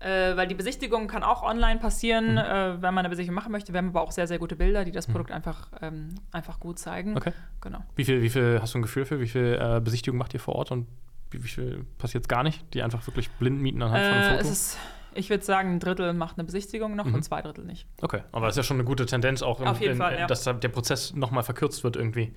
[0.00, 2.38] äh, weil die Besichtigung kann auch online passieren, mhm.
[2.38, 3.72] äh, wenn man eine Besichtigung machen möchte.
[3.72, 5.12] Wir haben aber auch sehr, sehr gute Bilder, die das mhm.
[5.12, 7.16] Produkt einfach, ähm, einfach gut zeigen.
[7.16, 7.32] Okay.
[7.60, 7.80] Genau.
[7.96, 9.20] Wie viel, wie viel hast du ein Gefühl für?
[9.20, 10.86] Wie viel äh, Besichtigungen macht ihr vor Ort und
[11.30, 14.34] wie, wie viel passiert jetzt gar nicht, die einfach wirklich blind mieten anhand von einem
[14.34, 14.48] äh, Foto?
[14.50, 14.78] Ist,
[15.14, 17.14] ich würde sagen, ein Drittel macht eine Besichtigung noch mhm.
[17.14, 17.86] und zwei Drittel nicht.
[18.00, 20.18] Okay, aber das ist ja schon eine gute Tendenz, auch in, Auf jeden in, Fall,
[20.18, 20.26] ja.
[20.26, 22.32] dass der Prozess nochmal verkürzt wird irgendwie.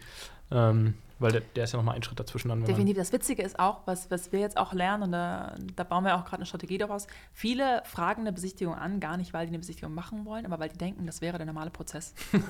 [0.51, 2.63] Ähm, Weil der, der ist ja nochmal ein Schritt dazwischen dann.
[2.65, 2.97] Definitiv.
[2.97, 6.15] Das Witzige ist auch, was, was wir jetzt auch lernen, und da, da bauen wir
[6.15, 7.05] auch gerade eine Strategie daraus.
[7.31, 10.69] Viele fragen eine Besichtigung an, gar nicht, weil die eine Besichtigung machen wollen, aber weil
[10.69, 12.13] die denken, das wäre der normale Prozess.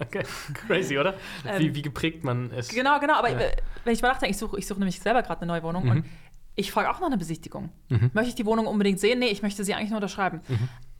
[0.00, 0.24] Okay.
[0.54, 1.14] Crazy, oder?
[1.46, 2.72] Ähm, wie, wie geprägt man ist.
[2.74, 3.14] Genau, genau.
[3.14, 3.38] Aber Ja.
[3.40, 5.84] äh, wenn ich mal nachdenke, ich suche ich suche nämlich selber gerade eine neue Wohnung
[5.84, 5.90] Mhm.
[5.90, 6.04] und
[6.54, 7.70] ich frage auch nach einer Besichtigung.
[7.88, 8.10] Mhm.
[8.14, 9.18] Möchte ich die Wohnung unbedingt sehen?
[9.18, 10.40] Nee, ich möchte sie eigentlich nur unterschreiben.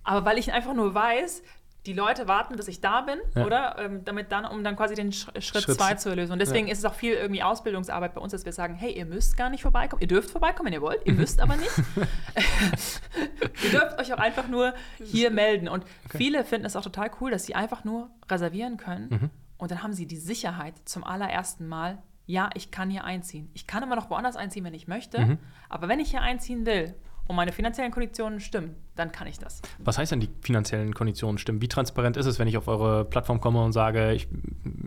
[0.03, 1.43] Aber weil ich einfach nur weiß,
[1.87, 3.45] die Leute warten, bis ich da bin, Ja.
[3.47, 3.77] oder?
[3.79, 6.33] Ähm, damit dann, um dann quasi den Sch Schritt Schritt- 2 zu lösen.
[6.33, 9.07] Und deswegen ist es auch viel irgendwie Ausbildungsarbeit bei uns, dass wir sagen, hey, ihr
[9.07, 10.03] müsst gar nicht vorbeikommen.
[10.03, 11.01] Ihr dürft vorbeikommen, wenn ihr wollt.
[11.07, 11.71] Ihr müsst aber nicht.
[13.65, 15.69] ihr dürft euch auch einfach nur hier melden.
[15.69, 19.09] Und viele finden es auch total cool, dass sie einfach nur reservieren können.
[19.09, 19.31] Mhm.
[19.59, 23.51] Und dann haben sie die Sicherheit zum allerersten Mal, ja, ich kann hier einziehen.
[23.55, 25.21] Ich kann immer noch woanders einziehen, wenn ich möchte.
[25.21, 25.39] Mhm.
[25.69, 26.95] Aber wenn ich hier einziehen will
[27.29, 29.63] und meine finanziellen Konditionen stimmen, dann kann ich das.
[29.79, 31.61] Was heißt denn die finanziellen Konditionen stimmen?
[31.61, 34.29] Wie transparent ist es, wenn ich auf eure Plattform komme und sage, ich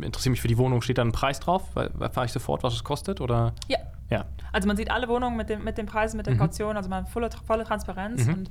[0.02, 1.75] interessiere mich für die Wohnung, steht da ein Preis drauf?
[1.75, 3.21] Erfahre ich sofort, was es kostet?
[3.21, 3.54] Oder?
[3.67, 3.80] Ja.
[4.10, 4.25] Ja.
[4.52, 6.39] Also man sieht alle Wohnungen mit, dem, mit den Preisen, mit der Mhm.
[6.39, 8.25] Kaution, also man hat volle, volle Transparenz.
[8.25, 8.34] Mhm.
[8.34, 8.49] Und,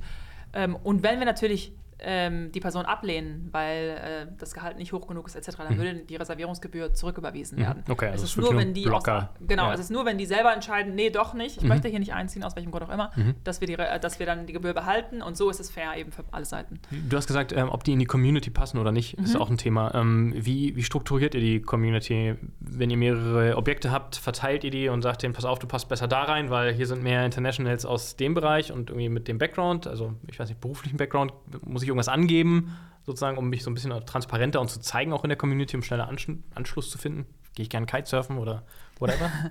[0.53, 5.07] ähm, und wenn wir natürlich ähm, die Person ablehnen, weil äh, das Gehalt nicht hoch
[5.07, 5.77] genug ist, etc., dann Mhm.
[5.77, 7.61] würde die Reservierungsgebühr zurücküberwiesen Mhm.
[7.63, 7.83] werden.
[7.89, 8.87] Okay, also es ist nur, wenn die.
[8.89, 9.03] Aus,
[9.47, 9.73] genau, Ja.
[9.73, 11.69] es ist nur, wenn die selber entscheiden, nee, doch nicht, ich Mhm.
[11.69, 13.35] möchte hier nicht einziehen, aus welchem Grund auch immer, Mhm.
[13.43, 16.11] dass, wir die, dass wir dann die Gebühr behalten und so ist es fair eben
[16.11, 16.79] für alle Seiten.
[17.09, 19.57] Du hast gesagt, ähm, ob die in die Community passen oder nicht, ist auch ein
[19.57, 19.93] Thema.
[19.93, 22.35] Ähm, wie, wie strukturiert ihr die Community?
[22.59, 25.89] Wenn ihr mehrere Objekte habt, verteilt ihr die und sagt denen, pass auf, du passt
[25.89, 29.37] besser da rein, weil hier sind mehr Internationals aus dem Bereich und irgendwie mit dem
[29.37, 31.33] Background, also ich weiß nicht, beruflichen Background,
[31.65, 35.23] muss ich irgendwas angeben, sozusagen, um mich so ein bisschen transparenter und zu zeigen, auch
[35.23, 37.25] in der Community, um schneller Ansch Anschluss zu finden?
[37.55, 38.63] Gehe ich gerne Kitesurfen oder
[38.99, 39.29] whatever?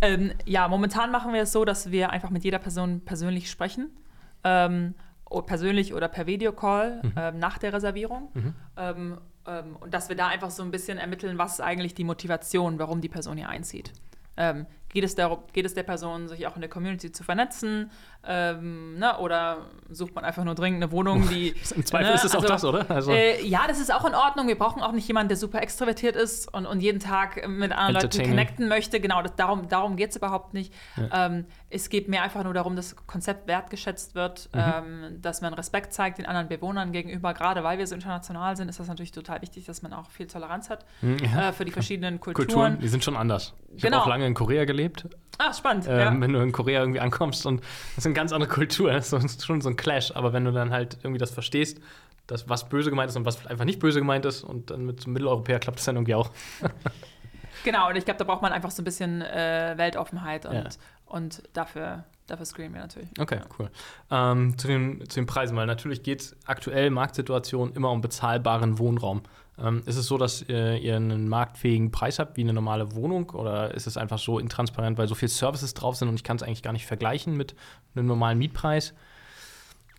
[0.00, 3.90] Ähm, ja, momentan machen wir es so, dass wir einfach mit jeder Person persönlich sprechen.
[4.42, 4.94] Ähm,
[5.46, 7.12] persönlich oder per Videocall Mhm.
[7.16, 8.28] ähm, nach der Reservierung.
[8.34, 8.54] Mhm.
[8.76, 12.04] Ähm, ähm, und dass wir da einfach so ein bisschen ermitteln, was ist eigentlich die
[12.04, 13.92] Motivation, warum die Person hier einzieht.
[14.94, 17.90] Geht, es darum, geht es der Person, sich auch in der Community zu vernetzen?
[18.24, 19.18] Ähm, ne?
[19.18, 19.58] Oder
[19.90, 21.48] sucht man einfach nur dringend eine Wohnung, die.
[21.74, 22.90] Im Zweifel ne, ist es auch also, das, oder?
[22.94, 24.46] Also, Äh, ja, das ist auch in Ordnung.
[24.46, 28.04] Wir brauchen auch nicht jemanden, der super extrovertiert ist und, und jeden Tag mit anderen
[28.04, 29.00] Leuten connecten möchte.
[29.00, 30.72] Genau, das, darum, darum geht es überhaupt nicht.
[30.96, 31.26] Ja.
[31.26, 34.60] Ähm, es geht mir einfach nur darum, dass das Konzept wertgeschätzt wird, Mhm.
[34.60, 37.34] ähm, dass man Respekt zeigt den anderen Bewohnern gegenüber.
[37.34, 40.26] Gerade weil wir so international sind, ist das natürlich total wichtig, dass man auch viel
[40.26, 41.48] Toleranz hat Hm, ja.
[41.48, 42.46] äh, für die verschiedenen Kulturen.
[42.46, 43.54] Kulturen, die sind schon anders.
[43.74, 43.96] Ich Genau.
[43.96, 45.08] habe auch lange in Korea gelebt.
[45.38, 45.86] Ah, spannend.
[45.88, 46.20] Ähm, ja.
[46.20, 47.60] Wenn du in Korea irgendwie ankommst und
[47.96, 50.14] das eine ganz andere Kultur, das ist schon so ein Clash.
[50.14, 51.80] Aber wenn du dann halt irgendwie das verstehst,
[52.28, 55.00] dass was böse gemeint ist und was einfach nicht böse gemeint ist und dann mit
[55.00, 56.30] so einem Mitteleuropäer klappt das dann irgendwie auch.
[57.62, 60.64] Genau, und ich glaube, da braucht man einfach so ein bisschen äh, Weltoffenheit und, Ja.
[61.14, 63.08] Und dafür, dafür screenen wir natürlich.
[63.20, 63.70] Okay, cool.
[64.10, 68.80] Ähm, zu, den, zu den Preisen, weil natürlich geht es aktuell Marktsituation immer um bezahlbaren
[68.80, 69.22] Wohnraum.
[69.56, 73.30] Ähm, ist es so, dass äh, ihr einen marktfähigen Preis habt wie eine normale Wohnung
[73.30, 76.36] oder ist es einfach so intransparent, weil so viele Services drauf sind und ich kann
[76.36, 77.54] es eigentlich gar nicht vergleichen mit
[77.94, 78.92] einem normalen Mietpreis?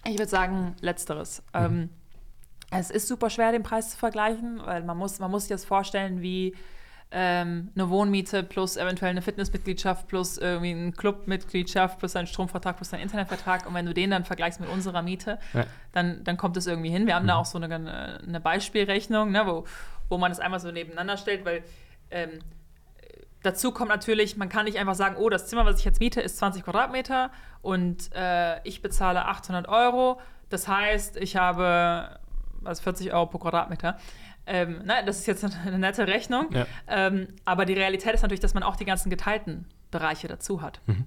[0.03, 1.43] Ich würde sagen, letzteres.
[1.53, 1.89] Ähm,
[2.71, 5.63] es ist super schwer, den Preis zu vergleichen, weil man muss, man muss sich das
[5.63, 6.53] vorstellen wie
[7.11, 12.91] ähm, eine Wohnmiete plus eventuell eine Fitnessmitgliedschaft plus irgendwie eine Clubmitgliedschaft plus einen Stromvertrag plus
[12.93, 13.65] einen Internetvertrag.
[13.67, 15.65] Und wenn du den dann vergleichst mit unserer Miete, Ja.
[15.93, 17.07] dann, dann kommt es irgendwie hin.
[17.07, 19.65] Wir haben da auch so eine, eine Beispielrechnung, ne, wo,
[20.09, 21.63] wo man das einmal so nebeneinander stellt, weil
[22.11, 22.39] ähm,
[23.43, 26.19] Dazu kommt natürlich, man kann nicht einfach sagen, oh, das Zimmer, was ich jetzt miete,
[26.19, 27.29] ist 20 Quadratmeter
[27.61, 30.19] und äh, ich bezahle 800 Euro.
[30.49, 32.17] Das heißt, ich habe
[32.61, 33.99] was 40 Euro pro Quadratmeter.
[34.47, 36.47] Ähm, na, das ist jetzt eine nette Rechnung.
[36.51, 36.65] Ja.
[36.87, 40.81] Ähm, aber die Realität ist natürlich, dass man auch die ganzen geteilten Bereiche dazu hat.
[40.85, 41.05] Mhm.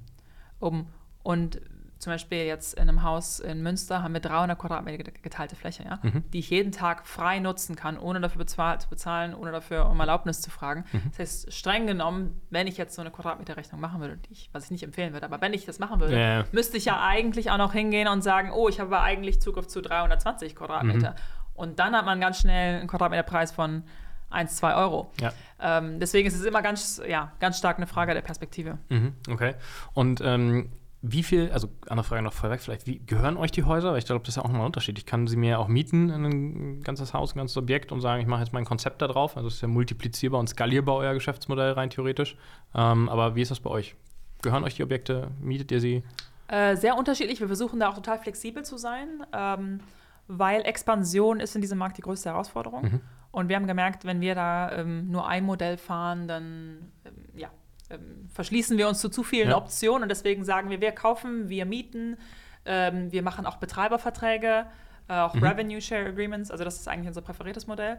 [0.60, 0.86] Um,
[1.22, 1.60] und
[2.00, 5.82] zum Beispiel jetzt in einem Haus in Münster haben wir 300 Quadratmeter get- geteilte Fläche,
[5.82, 6.22] ja, Mhm.
[6.32, 9.98] die ich jeden Tag frei nutzen kann, ohne dafür bezahlt, zu bezahlen, ohne dafür um
[9.98, 10.84] Erlaubnis zu fragen.
[10.92, 11.02] Mhm.
[11.10, 14.70] Das heißt, streng genommen, wenn ich jetzt so eine Quadratmeterrechnung machen würde, ich, was ich
[14.70, 16.44] nicht empfehlen würde, aber wenn ich das machen würde, ja.
[16.52, 19.66] müsste ich ja eigentlich auch noch hingehen und sagen, oh, ich habe aber eigentlich Zugriff
[19.66, 21.10] zu 320 Quadratmeter.
[21.10, 21.14] Mhm.
[21.58, 23.82] Und dann hat man ganz schnell einen Quadratmeterpreis von
[24.30, 25.10] 1, 2 Euro.
[25.20, 25.32] Ja.
[25.60, 28.78] Ähm, deswegen ist es immer ganz, ja, ganz stark eine Frage der Perspektive.
[28.88, 29.54] Mhm, okay.
[29.94, 33.92] Und ähm, wie viel, also andere Frage noch vorweg vielleicht, wie gehören euch die Häuser?
[33.92, 34.98] Weil ich glaube, das ist ja auch nochmal ein Unterschied.
[34.98, 38.20] Ich kann sie mir auch mieten in ein ganzes Haus, ein ganzes Objekt und sagen,
[38.20, 39.36] ich mache jetzt mein Konzept da drauf.
[39.36, 42.36] Also es ist ja multiplizierbar und skalierbar, euer Geschäftsmodell rein theoretisch.
[42.74, 43.94] Ähm, aber wie ist das bei euch?
[44.42, 45.28] Gehören euch die Objekte?
[45.40, 46.02] Mietet ihr sie?
[46.48, 47.40] Äh, sehr unterschiedlich.
[47.40, 49.80] Wir versuchen da auch total flexibel zu sein, ähm,
[50.28, 52.82] weil Expansion ist in diesem Markt die größte Herausforderung.
[52.82, 53.00] Mhm.
[53.30, 57.48] Und wir haben gemerkt, wenn wir da ähm, nur ein Modell fahren, dann ähm, ja,
[57.90, 59.56] ähm, verschließen wir uns zu zu vielen Ja.
[59.56, 60.04] Optionen.
[60.04, 62.16] Und deswegen sagen wir, wir kaufen, wir mieten,
[62.64, 64.66] ähm, wir machen auch Betreiberverträge,
[65.08, 65.42] äh, auch Mhm.
[65.44, 66.50] Revenue Share Agreements.
[66.50, 67.98] Also das ist eigentlich unser präferiertes Modell.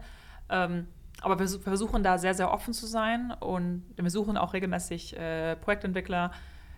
[0.50, 0.88] Ähm,
[1.22, 5.56] aber wir versuchen da sehr, sehr offen zu sein und wir suchen auch regelmäßig äh,
[5.58, 6.32] Projektentwickler,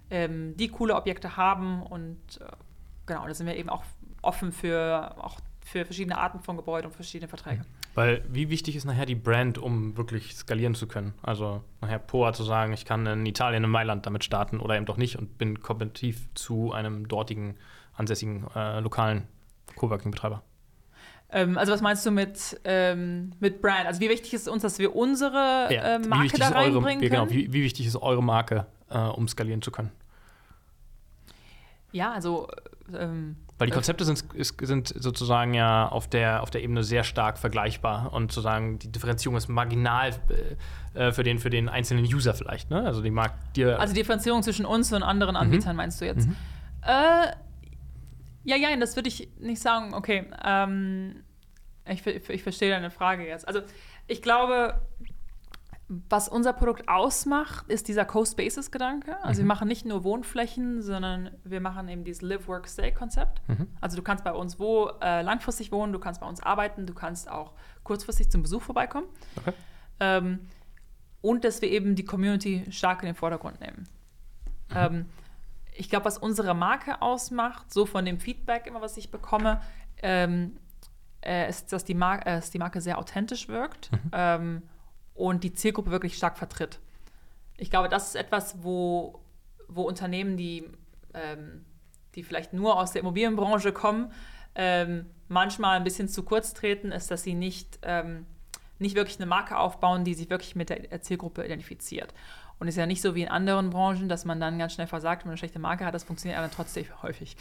[0.10, 2.46] ähm, die coole Objekte haben und äh,
[3.06, 3.84] genau, da sind wir eben auch
[4.22, 7.64] offen für, auch für verschiedene Arten von Gebäuden und verschiedene Verträge.
[7.94, 11.14] Weil wie wichtig ist nachher die Brand, um wirklich skalieren zu können?
[11.22, 14.86] Also nachher Poa zu sagen, ich kann in Italien, in Mailand damit starten oder eben
[14.86, 17.58] doch nicht und bin kompetitiv zu einem dortigen
[17.94, 19.28] ansässigen äh, lokalen
[19.76, 20.42] Coworking-Betreiber.
[21.32, 23.86] Ähm, also was meinst du mit, ähm, mit Brand?
[23.88, 27.02] Also wie wichtig ist uns, dass wir unsere ja, äh, Marke da reinbringen eure, können?
[27.02, 29.92] Genau, wie, wie, wichtig ist eure Marke, äh, um skalieren zu können?
[31.92, 32.48] Ja, also
[32.94, 34.24] ähm, weil die Konzepte sind,
[34.62, 39.38] sind, sozusagen ja auf der, auf der Ebene sehr stark vergleichbar und sozusagen die Differenzierung
[39.38, 40.14] ist marginal
[40.96, 42.72] äh, für, den, für den einzelnen User vielleicht.
[42.72, 42.84] Ne?
[42.84, 43.80] Also die mag dir.
[43.80, 45.42] Also die Differenzierung zwischen uns und anderen mhm.
[45.42, 45.78] Anbietern mhm.
[45.78, 46.28] meinst du jetzt?
[46.28, 46.36] Mhm.
[46.84, 47.28] Äh,
[48.44, 49.94] ja, ja, das würde ich nicht sagen.
[49.94, 51.24] Okay, ähm,
[51.88, 53.48] ich, ich verstehe deine Frage jetzt.
[53.48, 53.62] Also
[54.08, 54.82] ich glaube,
[56.10, 59.22] was unser Produkt ausmacht, ist dieser Co-Spaces-Gedanke.
[59.24, 59.46] Also mhm.
[59.46, 63.42] wir machen nicht nur Wohnflächen, sondern wir machen eben dieses Live-Work-Stay-Konzept.
[63.50, 63.68] Mhm.
[63.82, 66.94] Also du kannst bei uns wo äh, langfristig wohnen, du kannst bei uns arbeiten, du
[66.94, 67.52] kannst auch
[67.84, 69.08] kurzfristig zum Besuch vorbeikommen.
[69.36, 69.54] Okay.
[70.00, 70.40] Ähm,
[71.20, 73.90] und dass wir eben die Community stark in den Vordergrund nehmen.
[74.70, 74.76] Mhm.
[74.76, 75.06] Ähm,
[75.74, 79.62] ich glaube, was unsere Marke ausmacht, so von dem Feedback immer, was ich bekomme,
[80.02, 80.56] ähm,
[81.22, 83.92] äh, ist, dass die, Mar äh, dass die Marke sehr authentisch wirkt.
[83.92, 84.12] Mhm.
[84.14, 84.62] Ähm,
[85.22, 86.80] und die Zielgruppe wirklich stark vertritt.
[87.58, 89.20] Ich glaube, das ist etwas, wo,
[89.68, 90.66] wo Unternehmen, die,
[91.14, 91.64] ähm,
[92.16, 94.12] die vielleicht nur aus der Immobilienbranche kommen,
[94.56, 98.26] ähm, manchmal ein bisschen zu kurz treten, ist, dass sie nicht, ähm,
[98.80, 102.14] nicht wirklich eine Marke aufbauen, die sich wirklich mit der Zielgruppe identifiziert.
[102.58, 104.88] Und es ist ja nicht so wie in anderen Branchen, dass man dann ganz schnell
[104.88, 105.94] versagt, wenn man eine schlechte Marke hat.
[105.94, 107.36] Das funktioniert aber trotzdem häufig.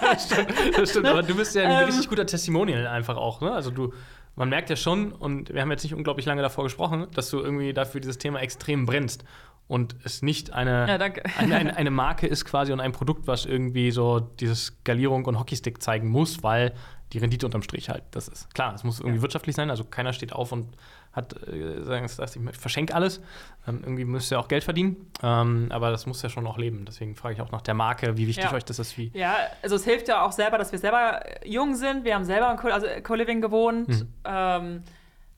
[0.00, 1.06] das stimmt, das stimmt.
[1.06, 3.40] Aber du bist ja ein ähm, richtig guter Testimonial einfach auch.
[3.40, 3.52] Ne?
[3.52, 3.92] Also du,
[4.36, 7.40] man merkt ja schon, und wir haben jetzt nicht unglaublich lange davor gesprochen, dass du
[7.40, 9.24] irgendwie dafür dieses Thema extrem brennst.
[9.66, 10.94] Und es nicht eine, ja,
[11.38, 15.38] eine, eine, eine, Marke ist quasi und ein Produkt, was irgendwie so diese Skalierung und
[15.38, 16.74] Hockeystick zeigen muss, weil
[17.12, 18.52] die Rendite unterm Strich halt das ist.
[18.54, 19.22] Klar, es muss irgendwie ja.
[19.22, 20.76] wirtschaftlich sein, also keiner steht auf und
[21.14, 23.20] hat äh, sagen, ich verschenke alles.
[23.66, 26.84] Ähm, irgendwie müsst ihr auch Geld verdienen, ähm, aber das muss ja schon auch leben.
[26.84, 28.52] Deswegen frage ich auch nach der Marke, wie wichtig ja.
[28.52, 28.98] euch das ist.
[28.98, 32.04] Wie ja, also es hilft ja auch selber, dass wir selber jung sind.
[32.04, 33.88] Wir haben selber Co also Co-Living gewohnt.
[33.88, 34.08] Mhm.
[34.24, 34.82] Ähm,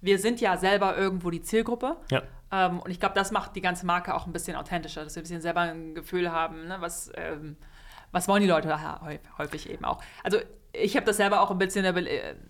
[0.01, 1.97] wir sind ja selber irgendwo die Zielgruppe.
[2.11, 2.23] Ja.
[2.53, 5.21] Ähm, und ich glaube, das macht die ganze Marke auch ein bisschen authentischer, dass wir
[5.21, 7.57] ein bisschen selber ein Gefühl haben, ne, was, ähm,
[8.13, 8.79] was wollen die Leute
[9.39, 10.01] häufig eben auch.
[10.23, 10.39] Also
[10.73, 11.85] ich habe das selber auch ein bisschen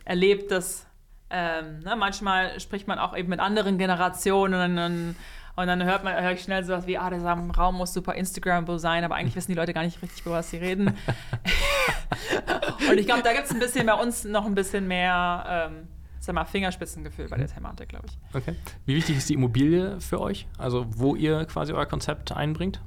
[0.05, 0.86] erlebt, dass
[1.31, 5.17] ähm, ne, manchmal spricht man auch eben mit anderen Generationen und,
[5.57, 8.79] und dann hört man hör ich schnell sowas wie, ah, dieser Raum muss super Instagrammable
[8.79, 10.87] sein, aber eigentlich wissen die Leute gar nicht richtig, über was sie reden.
[12.91, 15.89] und ich glaube, da gibt es ein bisschen bei uns noch ein bisschen mehr ähm,
[16.27, 18.37] sag mal, Fingerspitzengefühl bei der Thematik, glaube ich.
[18.37, 18.55] Okay.
[18.85, 20.47] Wie wichtig ist die Immobilie für euch?
[20.59, 22.83] Also wo ihr quasi euer Konzept einbringt?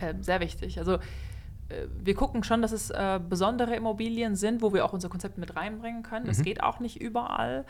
[0.00, 0.78] Äh, sehr wichtig.
[0.78, 0.98] Also
[2.02, 5.56] wir gucken schon, dass es äh, besondere Immobilien sind, wo wir auch unser Konzept mit
[5.56, 6.26] reinbringen können.
[6.26, 6.42] Das mhm.
[6.42, 7.64] geht auch nicht überall.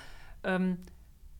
[0.44, 0.78] Ähm,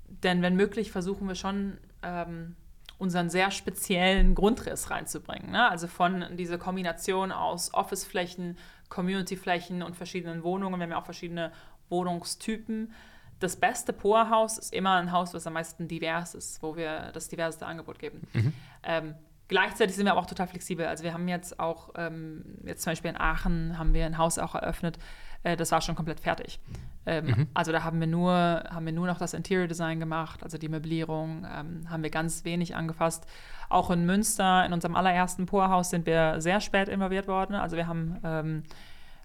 [0.07, 2.57] denn wenn möglich, versuchen wir schon, ähm,
[2.99, 5.51] unseren sehr speziellen Grundriss reinzubringen.
[5.51, 5.69] Ne?
[5.69, 8.57] Also von dieser Kombination aus Officeflächen,
[8.91, 10.79] Communityflächen und verschiedenen Wohnungen.
[10.79, 11.51] Wir haben ja auch verschiedene
[11.88, 12.93] Wohnungstypen.
[13.41, 17.29] Das beste Poorhaus ist immer ein Haus, was am meisten divers ist, wo wir das
[17.29, 18.21] diverseste Angebot geben.
[18.35, 18.53] Mhm.
[18.85, 19.15] Ähm,
[19.53, 20.87] Gleichzeitig sind wir aber auch total flexibel.
[20.87, 24.38] Also wir haben jetzt auch, ähm, jetzt zum Beispiel in Aachen haben wir ein Haus
[24.38, 24.99] auch eröffnet,
[25.43, 26.59] äh, das war schon komplett fertig.
[27.05, 27.49] Ähm, mhm.
[27.53, 30.71] Also da haben wir, nur, haben wir nur noch das Interior Design gemacht, also die
[30.71, 33.27] Möblierung, ähm, haben wir ganz wenig angefasst.
[33.69, 37.55] Auch in Münster, in unserem allerersten Poorhaus, sind wir sehr spät involviert worden.
[37.55, 38.62] Also wir haben, ähm,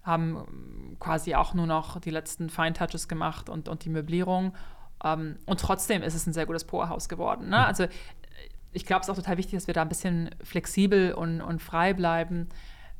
[0.02, 4.52] haben quasi auch nur noch die letzten Fine Touches gemacht und, und die Möblierung.
[5.02, 7.48] Um, ähm, und trotzdem ist es ein sehr gutes Poorhaus geworden.
[7.48, 7.56] Ne?
[7.56, 7.64] Mhm.
[7.64, 7.86] Also
[8.72, 11.62] ich glaube, es ist auch total wichtig, dass wir da ein bisschen flexibel und, und
[11.62, 12.48] frei bleiben.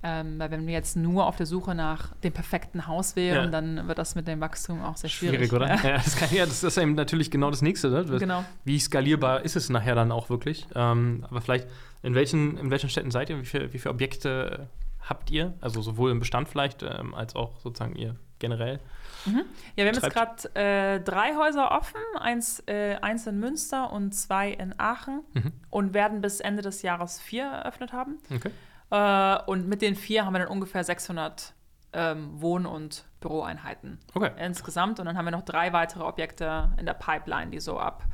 [0.01, 3.51] Ähm, weil wenn wir jetzt nur auf der Suche nach dem perfekten Haus wären, ja.
[3.51, 5.49] dann wird das mit dem Wachstum auch sehr schwierig.
[5.49, 5.75] Schwierig, oder?
[5.85, 7.91] Ja, das, kann, ja, das, ist eben natürlich genau das Nächste.
[7.91, 8.05] Ne?
[8.05, 8.45] Genau.
[8.65, 10.69] Wie skalierbar ist es nachher dann auch wirklich?
[10.77, 11.67] Ähm, aber vielleicht,
[12.05, 13.41] in welchen, in welchen Städten seid ihr?
[13.41, 14.69] Wie, viel, wie viele Objekte
[15.01, 15.55] habt ihr?
[15.61, 18.81] Also sowohl im Bestand vielleicht, ähm, als auch sozusagen ihr generell?
[19.25, 19.45] Mhm.
[19.77, 24.13] Ja, wir haben jetzt gerade äh, drei Häuser offen, eins, äh, eins in Münster und
[24.13, 25.53] zwei in Aachen mhm.
[25.71, 28.19] und werden bis Ende des Jahres vier eröffnet haben.
[28.35, 28.51] Okay.
[28.91, 31.55] Äh, und mit den vier haben wir dann ungefähr 600
[31.93, 34.31] ähm, Wohn- und Büroeinheiten okay.
[34.39, 35.01] insgesamt.
[35.01, 38.05] Und dann haben wir noch drei weitere Objekte in der Pipeline, die so ab,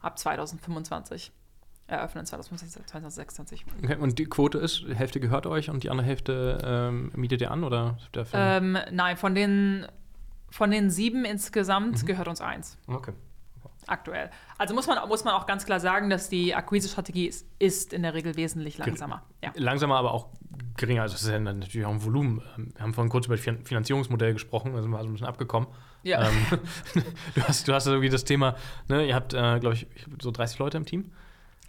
[0.00, 1.32] ab 2025
[1.90, 3.64] eröffnen 2026.
[3.82, 7.40] Okay, und die Quote ist, die Hälfte gehört euch und die andere Hälfte ähm, mietet
[7.40, 7.98] ihr an oder?
[8.32, 9.86] Ähm, nein, von den
[10.50, 12.06] von den sieben insgesamt mhm.
[12.06, 12.76] gehört uns eins.
[12.86, 13.12] Okay.
[13.86, 14.30] aktuell.
[14.58, 18.02] Also muss man, muss man auch ganz klar sagen, dass die Akquise-Strategie ist, ist in
[18.02, 19.22] der Regel wesentlich langsamer.
[19.42, 19.52] Ja.
[19.54, 20.28] Langsamer, aber auch
[20.76, 21.02] geringer.
[21.02, 22.42] Also, das ist ja natürlich auch ein Volumen.
[22.56, 25.12] Ähm, Wir haben vorhin kurz über das Fin- Finanzierungsmodell gesprochen, da sind wir also ein
[25.12, 25.68] bisschen abgekommen.
[26.02, 26.28] Ja.
[26.28, 26.46] Ähm,
[27.34, 28.56] du, hast, du hast irgendwie das Thema,
[28.88, 29.86] ne, ihr habt, äh, glaube ich,
[30.20, 31.12] so 30 Leute im Team.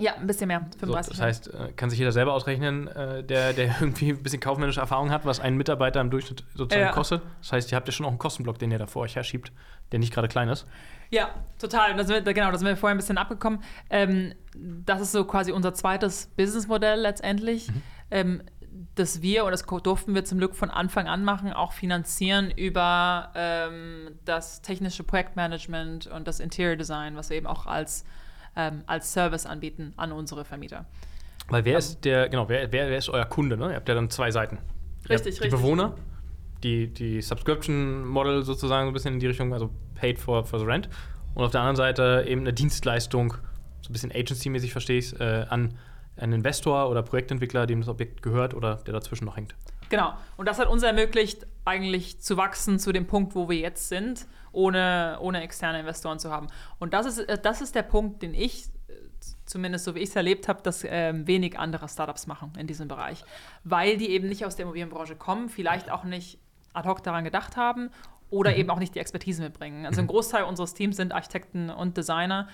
[0.02, 0.66] Ja, ein bisschen mehr.
[0.74, 1.12] So, 35.
[1.18, 4.80] das heißt, äh, kann sich jeder selber ausrechnen, äh, der, der irgendwie ein bisschen kaufmännische
[4.80, 6.92] Erfahrung hat, was ein Mitarbeiter im Durchschnitt sozusagen Ja.
[6.92, 7.22] kostet.
[7.42, 9.52] Das heißt, ihr habt ja schon auch einen Kostenblock, den ihr da vor euch herschiebt,
[9.92, 10.66] der nicht gerade klein ist.
[11.10, 11.96] Ja, total.
[11.96, 13.62] Da sind wir, genau, da sind wir vorher ein bisschen abgekommen.
[13.90, 17.70] Ähm, das ist so quasi unser zweites Businessmodell letztendlich,
[18.10, 18.42] ähm,
[18.96, 23.32] dass wir, und das durften wir zum Glück von Anfang an machen, auch finanzieren über
[23.36, 28.06] ähm, das technische Projektmanagement und das Interior Design, was wir eben auch als,
[28.56, 30.86] ähm, als Service anbieten an unsere Vermieter.
[31.50, 33.58] Weil wer ist der, genau, wer, wer, wer ist euer Kunde?
[33.58, 33.70] Ne?
[33.70, 34.58] Ihr habt ja dann zwei Seiten.
[35.10, 35.50] Richtig, richtig.
[35.50, 35.96] Die Bewohner,
[36.64, 40.66] die, die Subscription-Model sozusagen so ein bisschen in die Richtung, also paid for, for the
[40.66, 40.90] rent.
[41.34, 43.34] Und auf der anderen Seite eben eine Dienstleistung,
[43.82, 45.78] so ein bisschen Agency-mäßig verstehe ich es, äh, an
[46.18, 49.56] einen Investor oder Projektentwickler, dem das Objekt gehört oder der dazwischen noch hängt.
[49.90, 50.14] Genau.
[50.38, 54.26] Und das hat uns ermöglicht, eigentlich zu wachsen zu dem Punkt, wo wir jetzt sind,
[54.52, 56.48] ohne, ohne externe Investoren zu haben.
[56.80, 58.94] Und das ist, äh, das ist der Punkt, den ich, äh,
[59.46, 62.88] zumindest so wie ich es erlebt habe, dass ähm, wenig andere Startups machen in diesem
[62.88, 63.24] Bereich.
[63.64, 66.40] Weil die eben nicht aus der Immobilienbranche kommen, vielleicht auch nicht
[66.74, 67.90] ad hoc daran gedacht haben
[68.30, 69.86] oder eben auch nicht die Expertise mitbringen.
[69.86, 72.48] Also ein Großteil unseres Teams sind Architekten und Designer.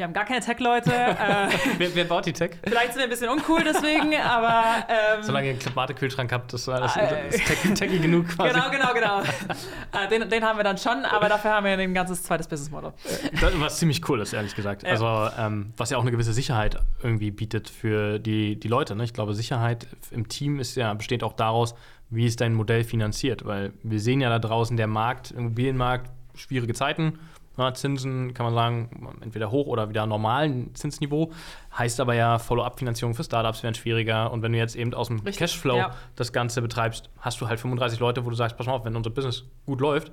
[0.00, 0.90] Wir haben gar keine Tech-Leute.
[0.94, 2.52] äh, wer, wer baut die Tech?
[2.64, 6.64] vielleicht sind wir ein bisschen uncool deswegen, aber ähm, Solange ihr einen Klimatekühlschrank habt, das,
[6.64, 8.54] das, Äh, das ist tech, techy genug quasi.
[8.54, 9.20] Genau, genau, genau.
[9.20, 12.70] Äh, den, den haben wir dann schon, aber dafür haben wir ein ganzes zweites Business
[12.70, 12.94] Model.
[13.42, 14.86] Das, was ziemlich cool ist, ehrlich gesagt.
[14.86, 18.96] Also, ähm, was ja auch eine gewisse Sicherheit irgendwie bietet für die, die Leute.
[18.96, 19.04] Ne?
[19.04, 21.74] Ich glaube, Sicherheit im Team ist ja, besteht auch daraus,
[22.08, 23.44] wie ist dein Modell finanziert.
[23.44, 27.18] Weil wir sehen ja da draußen, der Markt, Immobilienmarkt, schwierige Zeiten.
[27.56, 31.30] Ja, Zinsen kann man sagen, entweder hoch oder wieder normalen Zinsniveau.
[31.76, 34.30] Heißt aber ja, Follow-up-Finanzierung für Startups werden schwieriger.
[34.32, 35.90] Und wenn du jetzt eben aus dem Richtig, Cashflow ja.
[36.16, 38.96] das Ganze betreibst, hast du halt 35 Leute, wo du sagst, pass mal auf, wenn
[38.96, 40.10] unser Business gut läuft,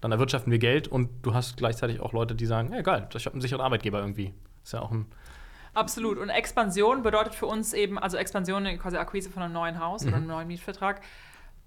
[0.00, 3.26] dann erwirtschaften wir Geld und du hast gleichzeitig auch Leute, die sagen, ja geil, ich
[3.26, 4.32] habe einen sicheren Arbeitgeber irgendwie.
[4.62, 5.06] Ist ja auch ein.
[5.74, 6.18] Absolut.
[6.18, 10.14] Und Expansion bedeutet für uns eben, also Expansion, quasi Akquise von einem neuen Haus oder
[10.16, 10.30] einem Mhm.
[10.30, 11.02] neuen Mietvertrag,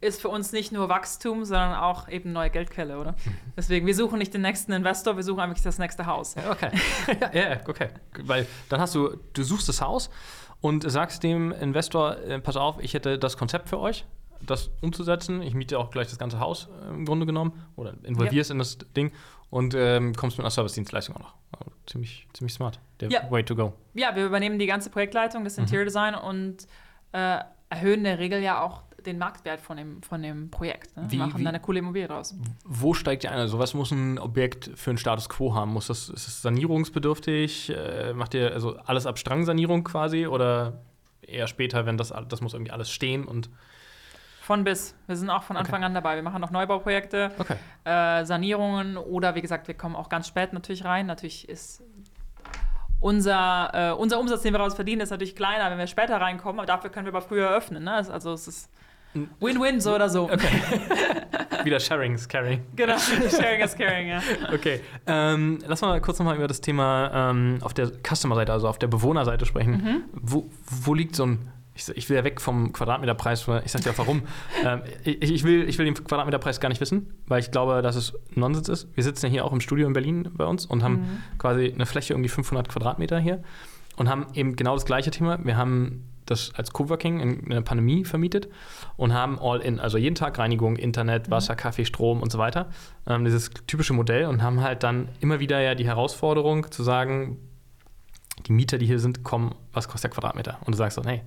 [0.01, 3.11] ist für uns nicht nur Wachstum, sondern auch eben neue Geldquelle, oder?
[3.11, 3.37] Mhm.
[3.57, 6.35] Deswegen, wir suchen nicht den nächsten Investor, wir suchen einfach das nächste Haus.
[6.35, 6.71] Ja, okay.
[7.33, 7.89] ja, ja, okay.
[8.23, 10.09] Weil dann hast du, du suchst das Haus
[10.59, 14.05] und sagst dem Investor, äh, pass auf, ich hätte das Konzept für euch,
[14.45, 15.41] das umzusetzen.
[15.43, 18.79] Ich miete auch gleich das ganze Haus äh, im Grunde genommen oder involvierst in das
[18.97, 19.11] Ding
[19.51, 21.33] und ähm, kommst mit einer Service-Dienstleistung auch noch.
[21.59, 22.79] Also, ziemlich, ziemlich smart.
[23.01, 23.29] Der Ja.
[23.29, 23.73] way to go.
[23.93, 25.45] Ja, wir übernehmen die ganze Projektleitung, Mhm.
[25.45, 26.65] das Interior Design und
[27.11, 30.95] äh, erhöhen in der Regel ja auch den Marktwert von dem, von dem Projekt.
[30.97, 31.05] Ne?
[31.09, 32.35] Wie- Machen wie- da eine coole Immobilie draus.
[32.65, 33.37] Wo steigt ihr ein?
[33.39, 35.71] Also, was muss ein Objekt für einen Status quo haben?
[35.73, 37.69] Muss das, ist es sanierungsbedürftig?
[37.69, 40.27] Äh, macht ihr also alles ab Strangsanierung quasi?
[40.27, 40.81] Oder
[41.21, 43.49] eher später, wenn das, das muss irgendwie alles stehen und.
[44.43, 44.95] Von bis.
[45.07, 46.15] Wir sind auch von Anfang an dabei.
[46.15, 47.31] Wir machen auch Neubauprojekte.
[47.37, 47.55] Okay.
[47.85, 51.05] äh, Sanierungen oder wie gesagt, wir kommen auch ganz spät natürlich rein.
[51.05, 51.83] Natürlich ist
[52.99, 56.59] unser, äh, unser Umsatz, den wir daraus verdienen, ist natürlich kleiner, wenn wir später reinkommen,
[56.59, 57.83] aber dafür können wir aber früher eröffnen.
[57.83, 57.93] Ne?
[57.93, 58.69] Also es ist
[59.13, 60.29] Win-Win, so oder so.
[61.63, 62.61] Wieder Sharing is Caring.
[62.75, 64.21] Genau, sharing is caring, ja.
[64.53, 64.81] Okay.
[65.05, 68.87] Ähm, lass mal kurz nochmal über das Thema ähm, auf der Customer-Seite, also auf der
[68.87, 70.05] Bewohnerseite sprechen.
[70.13, 71.51] Wo, wo liegt so ein.
[71.73, 74.23] Ich, ich will ja weg vom Quadratmeterpreis, ich sag dir auch warum.
[74.65, 77.95] ähm, ich, ich, will, ich will den Quadratmeterpreis gar nicht wissen, weil ich glaube, dass
[77.95, 78.87] es Nonsens ist.
[78.95, 81.85] Wir sitzen ja hier auch im Studio in Berlin bei uns und haben quasi eine
[81.85, 83.41] Fläche die 500 Quadratmeter hier
[83.95, 85.39] und haben eben genau das gleiche Thema.
[85.43, 88.49] Wir haben das als Coworking in, in der Pandemie vermietet
[88.97, 92.69] und haben All-In, also jeden Tag Reinigung, Internet, Wasser, Kaffee, Strom und so weiter.
[93.07, 97.37] Ähm, dieses typische Modell und haben halt dann immer wieder ja die Herausforderung zu sagen,
[98.47, 100.57] die Mieter, die hier sind, kommen, was kostet der Quadratmeter?
[100.61, 101.21] Und du sagst so, nee,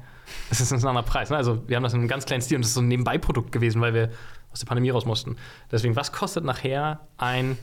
[0.49, 1.31] das ist ein anderer Preis.
[1.31, 1.37] Ne?
[1.37, 3.53] Also wir haben das in einem ganz kleinen Stil und das ist so ein Nebenbeiprodukt
[3.53, 4.11] gewesen, weil wir
[4.53, 5.37] aus der Pandemie raus mussten.
[5.71, 7.59] Deswegen, was kostet nachher ein,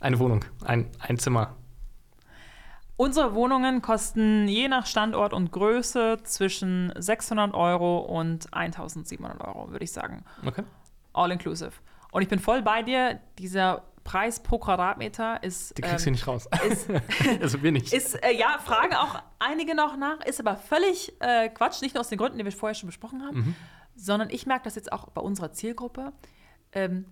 [0.00, 1.56] eine Wohnung, ein, ein Zimmer?
[2.96, 9.84] Unsere Wohnungen kosten je nach Standort und Größe zwischen 600 Euro und 1700 Euro, würde
[9.84, 10.24] ich sagen.
[10.46, 10.62] Okay.
[11.12, 11.72] All inclusive.
[12.10, 15.76] Und ich bin voll bei dir, dieser Preis pro Quadratmeter ist.
[15.76, 16.48] Die kriegst ähm, du nicht raus.
[16.70, 16.88] ist,
[17.42, 17.92] also wir nicht.
[17.92, 22.00] Ist, äh, ja, fragen auch einige noch nach, ist aber völlig äh, Quatsch, nicht nur
[22.00, 23.54] aus den Gründen, die wir vorher schon besprochen haben, Mhm.
[23.94, 26.12] sondern ich merke das jetzt auch bei unserer Zielgruppe.
[26.72, 27.04] Ähm,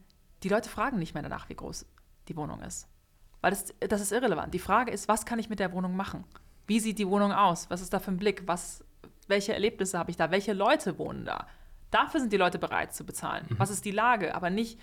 [0.44, 1.84] die Leute fragen nicht mehr danach, wie groß
[2.28, 2.88] die Wohnung ist.
[3.44, 4.54] Weil das, das ist irrelevant.
[4.54, 6.24] Die Frage ist, was kann ich mit der Wohnung machen?
[6.66, 7.68] Wie sieht die Wohnung aus?
[7.68, 8.44] Was ist da für ein Blick?
[8.46, 8.82] Was,
[9.28, 10.30] welche Erlebnisse habe ich da?
[10.30, 11.46] Welche Leute wohnen da?
[11.90, 13.44] Dafür sind die Leute bereit zu bezahlen.
[13.50, 13.58] Mhm.
[13.58, 14.34] Was ist die Lage?
[14.34, 14.80] Aber nicht,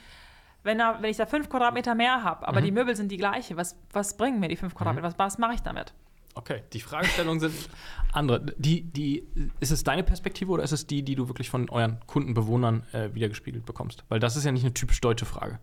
[0.62, 2.66] wenn, da, wenn ich da fünf Quadratmeter mehr habe, aber Mhm.
[2.66, 5.08] die Möbel sind die gleiche, was, was bringen mir die fünf Quadratmeter?
[5.08, 5.96] Was, was mache ich damit?
[6.36, 7.56] Okay, die Fragestellungen sind
[8.14, 8.46] andere.
[8.60, 9.28] Die, die,
[9.60, 13.14] ist es deine Perspektive oder ist es die, die du wirklich von euren Kundenbewohnern äh,
[13.16, 14.04] wiedergespiegelt bekommst?
[14.08, 15.58] Weil das ist ja nicht eine typisch deutsche Frage,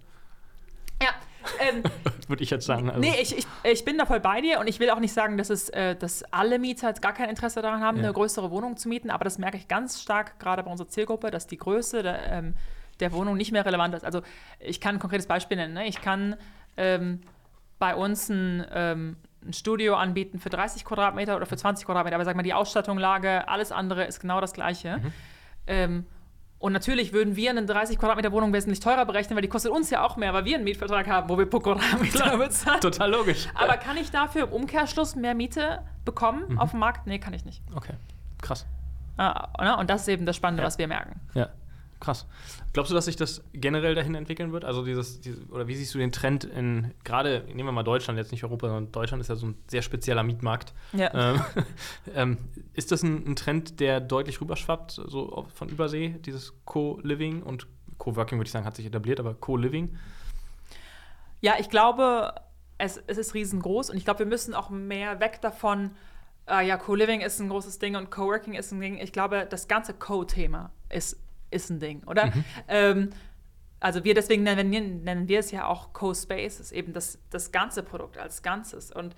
[1.60, 1.82] ähm,
[2.28, 2.88] würde ich jetzt sagen.
[2.88, 5.12] Also, Nee, ich, ich, ich bin da voll bei dir und ich will auch nicht
[5.12, 8.04] sagen, dass, es, äh, dass alle Mieter jetzt gar kein Interesse daran haben, Ja.
[8.04, 11.30] eine größere Wohnung zu mieten, aber das merke ich ganz stark gerade bei unserer Zielgruppe,
[11.30, 12.54] dass die Größe der, ähm,
[13.00, 14.04] der Wohnung nicht mehr relevant ist.
[14.04, 14.22] Also
[14.60, 15.74] ich kann ein konkretes Beispiel nennen.
[15.74, 15.86] Ne?
[15.86, 16.36] Ich kann
[16.76, 17.20] ähm,
[17.78, 22.24] bei uns ein, ähm, ein Studio anbieten für 30 Quadratmeter oder für 20 Quadratmeter, aber
[22.24, 25.00] sag mal, die Ausstattung, Lage, alles andere ist genau das Gleiche.
[25.66, 26.06] Ähm,
[26.58, 29.90] und natürlich würden wir eine 30 Quadratmeter Wohnung wesentlich teurer berechnen, weil die kostet uns
[29.90, 32.80] ja auch mehr, weil wir einen Mietvertrag haben, wo wir pro Quadratmeter bezahlen.
[32.80, 33.46] Total logisch.
[33.54, 37.06] Aber kann ich dafür im Umkehrschluss mehr Miete bekommen auf dem Markt?
[37.06, 37.62] Nee, kann ich nicht.
[37.74, 37.94] Okay,
[38.42, 38.66] krass.
[39.16, 39.76] Ah, ne?
[39.76, 40.66] Und das ist eben das Spannende, Ja.
[40.66, 41.20] was wir merken.
[41.34, 41.48] Ja,
[42.00, 42.26] krass.
[42.72, 44.64] Glaubst du, dass sich das generell dahin entwickeln wird?
[44.64, 48.18] Also dieses, dieses oder wie siehst du den Trend in, gerade, nehmen wir mal Deutschland,
[48.18, 50.74] jetzt nicht Europa, sondern Deutschland ist ja so ein sehr spezieller Mietmarkt.
[50.92, 51.34] Ja.
[51.34, 51.40] Ähm,
[52.14, 52.38] ähm,
[52.74, 57.66] ist das ein, ein Trend, der deutlich rüberschwappt, so von Übersee, dieses Co-Living und
[57.98, 59.96] Co-Working, würde ich sagen, hat sich etabliert, aber Co-Living?
[61.40, 62.34] Ja, ich glaube,
[62.78, 65.90] es, es ist riesengroß und ich glaube, wir müssen auch mehr weg davon,
[66.48, 68.98] äh, ja, Co-Living ist ein großes Ding und Co-Working ist ein Ding.
[68.98, 71.20] Ich glaube, das ganze Co-Thema ist,
[71.50, 72.32] ist ein Ding, oder?
[72.68, 73.10] Ähm,
[73.80, 77.52] also wir deswegen nennen, wir- nennen wir es ja auch Co-Space, ist eben das, das
[77.52, 78.90] ganze Produkt als Ganzes.
[78.92, 79.14] Und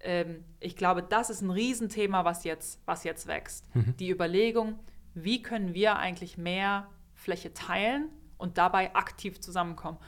[0.00, 3.64] ähm, ich glaube, das ist ein Riesenthema, was jetzt, was jetzt wächst.
[3.98, 4.78] Die Überlegung,
[5.14, 8.08] wie können wir eigentlich mehr Fläche teilen
[8.38, 9.98] und dabei aktiv zusammenkommen.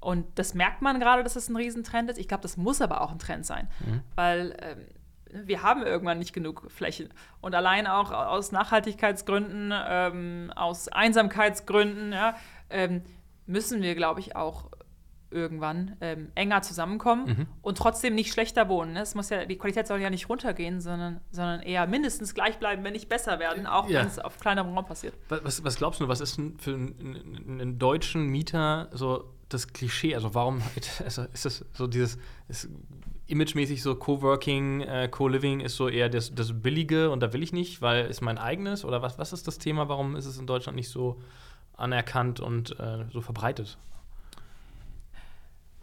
[0.00, 2.18] Und das merkt man gerade, dass es ein Riesentrend ist.
[2.18, 3.68] Ich glaube, das muss aber auch ein Trend sein,
[4.14, 4.86] weil ähm,
[5.32, 7.08] wir haben irgendwann nicht genug Fläche.
[7.40, 12.36] Und allein auch aus Nachhaltigkeitsgründen, ähm, aus Einsamkeitsgründen, ja,
[12.70, 13.02] ähm,
[13.46, 14.70] müssen wir, glaube ich, auch
[15.30, 18.94] irgendwann ähm, enger zusammenkommen und trotzdem nicht schlechter wohnen.
[18.94, 19.02] Ne?
[19.02, 22.82] Es muss ja, die Qualität soll ja nicht runtergehen, sondern, sondern eher mindestens gleich bleiben,
[22.84, 24.00] wenn nicht besser werden, auch Ja.
[24.00, 25.14] wenn es auf kleinerem Raum passiert.
[25.28, 30.14] Was, was, glaubst du, was ist denn für einen, einen, deutschen Mieter so das Klischee?
[30.14, 30.62] Also warum
[31.04, 32.18] also ist das so dieses
[32.48, 32.68] ist
[33.28, 37.52] imagemäßig so Coworking, äh, Co-Living ist so eher das, das Billige und da will ich
[37.52, 39.88] nicht, weil ist mein eigenes oder was, was ist das Thema?
[39.88, 41.20] Warum ist es in Deutschland nicht so
[41.76, 43.78] anerkannt und äh, so verbreitet?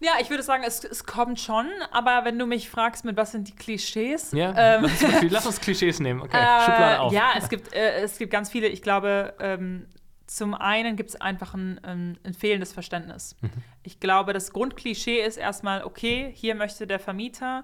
[0.01, 3.31] Ja, ich würde sagen, es, es kommt schon, aber wenn du mich fragst, mit was
[3.31, 4.31] sind die Klischees?
[4.33, 6.21] Ja, ähm, lass, uns, lass uns Klischees nehmen.
[6.21, 7.13] Okay, äh, Schublade auf.
[7.13, 8.67] Ja, es gibt, äh, es gibt ganz viele.
[8.67, 9.87] Ich glaube, ähm,
[10.27, 13.37] zum einen gibt es einfach ein, ein, ein fehlendes Verständnis.
[13.41, 13.51] Mhm.
[13.85, 17.63] Ich glaube, das Grundklischee ist erstmal, okay, hier möchte der Vermieter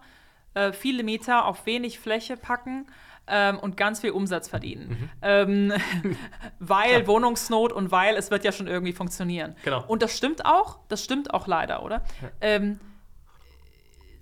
[0.54, 2.88] äh, viele Mieter auf wenig Fläche packen
[3.28, 4.90] ähm, und ganz viel Umsatz verdienen.
[4.90, 5.10] Mhm.
[5.22, 5.74] Ähm,
[6.60, 9.56] weil Wohnungsnot und weil es wird ja schon irgendwie funktionieren.
[9.64, 9.86] Genau.
[9.88, 12.04] Und das stimmt auch, das stimmt auch leider, oder?
[12.42, 12.80] Ähm,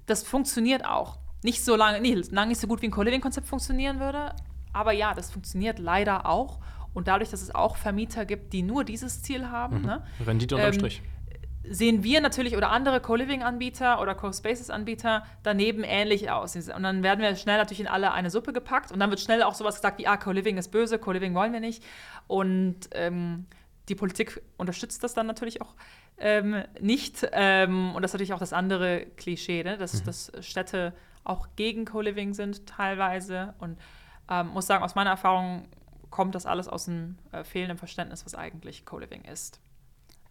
[0.05, 1.19] das funktioniert auch.
[1.43, 4.35] Nicht so lange, nee, lange nicht so gut wie ein Co-Living-Konzept funktionieren würde,
[4.73, 6.59] aber ja, das funktioniert leider auch.
[6.93, 10.73] Und dadurch, dass es auch Vermieter gibt, die nur dieses Ziel haben, ne, Rendite unterm
[10.73, 11.01] Ähm, Strich.
[11.69, 16.55] Sehen wir natürlich oder andere Co-Living-Anbieter oder Co-Spaces-Anbieter daneben ähnlich aus.
[16.55, 19.43] Und dann werden wir schnell natürlich in alle eine Suppe gepackt und dann wird schnell
[19.43, 21.83] auch sowas gesagt wie, ah, Co-Living ist böse, Co-Living wollen wir nicht.
[22.27, 23.45] Und ähm,
[23.87, 25.75] die Politik unterstützt das dann natürlich auch
[26.17, 27.27] ähm, nicht.
[27.31, 29.77] Ähm, und das ist natürlich auch das andere Klischee, ne?
[29.77, 30.93] dass, dass Städte
[31.23, 33.53] auch gegen Co-Living sind teilweise.
[33.59, 33.77] Und
[34.29, 35.67] ähm, muss sagen, aus meiner Erfahrung
[36.09, 39.59] kommt das alles aus dem äh, fehlenden Verständnis, was eigentlich Co-Living ist.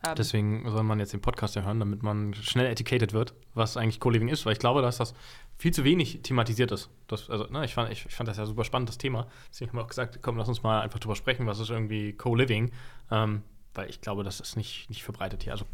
[0.06, 3.76] Ähm, Deswegen soll man jetzt den Podcast ja hören, damit man schnell etiketet wird, was
[3.76, 5.12] eigentlich Co-Living ist, weil ich glaube, dass das
[5.58, 6.88] viel zu wenig thematisiert ist.
[7.08, 9.26] Das, also, ne, ich, fand, ich, ich fand das ja super spannend, das Thema.
[9.50, 12.12] Deswegen haben wir auch gesagt, komm, lass uns mal einfach drüber sprechen, was ist irgendwie
[12.12, 12.70] Co-Living.
[13.10, 13.42] Ähm,
[13.74, 15.52] weil ich glaube, das ist nicht, nicht verbreitet hier.
[15.52, 15.64] Also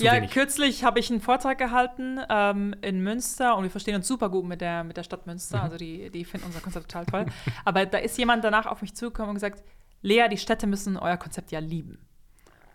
[0.00, 0.30] ja, wenig.
[0.30, 4.44] kürzlich habe ich einen Vortrag gehalten ähm, in Münster und wir verstehen uns super gut
[4.44, 5.32] mit der, mit der Stadt Mhm.
[5.32, 5.62] Münster.
[5.62, 7.26] Also die, die finden unser Konzept total toll.
[7.64, 9.62] Aber da ist jemand danach auf mich zugekommen und gesagt,
[10.02, 11.98] Lea, die Städte müssen euer Konzept ja lieben.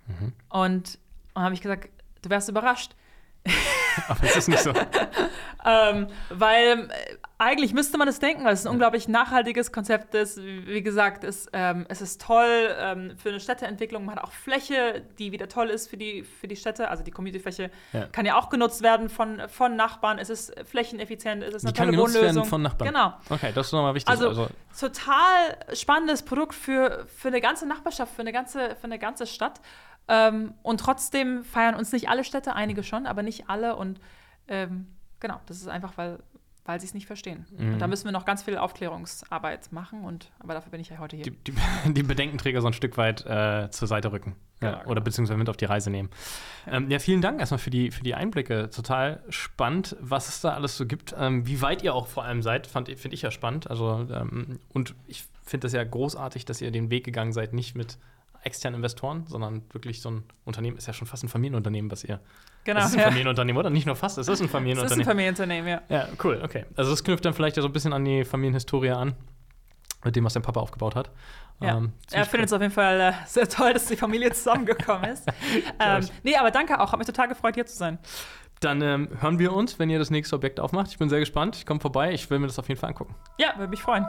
[0.08, 0.34] Mhm.
[0.50, 1.00] Und
[1.34, 1.90] dann habe ich gesagt,
[2.22, 2.96] du wärst überrascht.
[4.08, 4.74] Aber es ist nicht so.
[5.66, 10.38] Ähm, weil äh, eigentlich müsste man es denken, weil es ein unglaublich nachhaltiges Konzept ist.
[10.44, 14.04] Wie gesagt, es, ähm, es ist toll ähm, für eine Städteentwicklung.
[14.04, 16.90] Man hat auch Fläche, die wieder toll ist für die, für die Städte.
[16.90, 18.08] Also die Community-Fläche Ja.
[18.08, 20.20] kann ja auch genutzt werden von, von Nachbarn.
[20.20, 22.36] Es ist flächeneffizient, es ist eine Die kann tolle genutzt Wohnlösung.
[22.36, 22.90] werden von Nachbarn.
[22.92, 23.14] Genau.
[23.30, 24.10] Okay, das ist nochmal wichtig.
[24.10, 29.00] Also, Also, total spannendes Produkt für, für eine ganze Nachbarschaft, für eine ganze, für eine
[29.00, 29.62] ganze Stadt.
[30.08, 33.76] Ähm, und trotzdem feiern uns nicht alle Städte, einige schon, aber nicht alle.
[33.76, 34.00] Und
[34.48, 34.88] ähm,
[35.20, 36.20] genau, das ist einfach, weil
[36.66, 37.46] weil sie es nicht verstehen.
[37.58, 37.74] Mhm.
[37.74, 40.98] Und da müssen wir noch ganz viel Aufklärungsarbeit machen, und, aber dafür bin ich ja
[40.98, 41.26] heute hier.
[41.26, 41.54] Die, die,
[41.94, 44.36] die Bedenkenträger so ein Stück weit äh, zur Seite rücken.
[44.62, 44.92] Ja, Genau, genau.
[44.92, 46.10] Oder beziehungsweise mit auf die Reise nehmen.
[46.66, 48.70] Ja, ähm, ja vielen Dank erstmal für die, für die Einblicke.
[48.70, 51.14] Total spannend, was es da alles so gibt.
[51.18, 53.70] Ähm, wie weit ihr auch vor allem seid, finde ich ja spannend.
[53.70, 57.76] Also, ähm, und ich finde das ja großartig, dass ihr den Weg gegangen seid, nicht
[57.76, 57.98] mit
[58.44, 62.20] externen Investoren, sondern wirklich so ein Unternehmen, ist ja schon fast ein Familienunternehmen, was ihr.
[62.64, 62.80] Genau.
[62.80, 63.06] Es ist ein ja.
[63.06, 63.70] Familienunternehmen, oder?
[63.70, 65.06] Nicht nur fast, es ist ein Es ist ein Familienunternehmen.
[65.06, 65.82] Familienunternehmen, ja.
[65.90, 66.66] ja, cool, okay.
[66.76, 69.16] Also das knüpft dann vielleicht ja so ein bisschen an die Familienhistorie an,
[70.04, 71.12] mit dem, was dein Papa aufgebaut hat.
[71.62, 71.78] Ja.
[71.78, 75.28] Ähm, Er findet es auf jeden Fall äh, sehr toll, dass die Familie zusammengekommen ist.
[75.80, 76.92] ähm, nee, aber danke auch.
[76.92, 78.00] Hat mich total gefreut, hier zu sein.
[78.60, 80.90] Dann ähm, hören wir uns, wenn ihr das nächste Objekt aufmacht.
[80.90, 81.56] Ich bin sehr gespannt.
[81.58, 82.14] Ich komme vorbei.
[82.14, 83.16] Ich will mir das auf jeden Fall angucken.
[83.38, 84.06] Ja, würde mich freuen.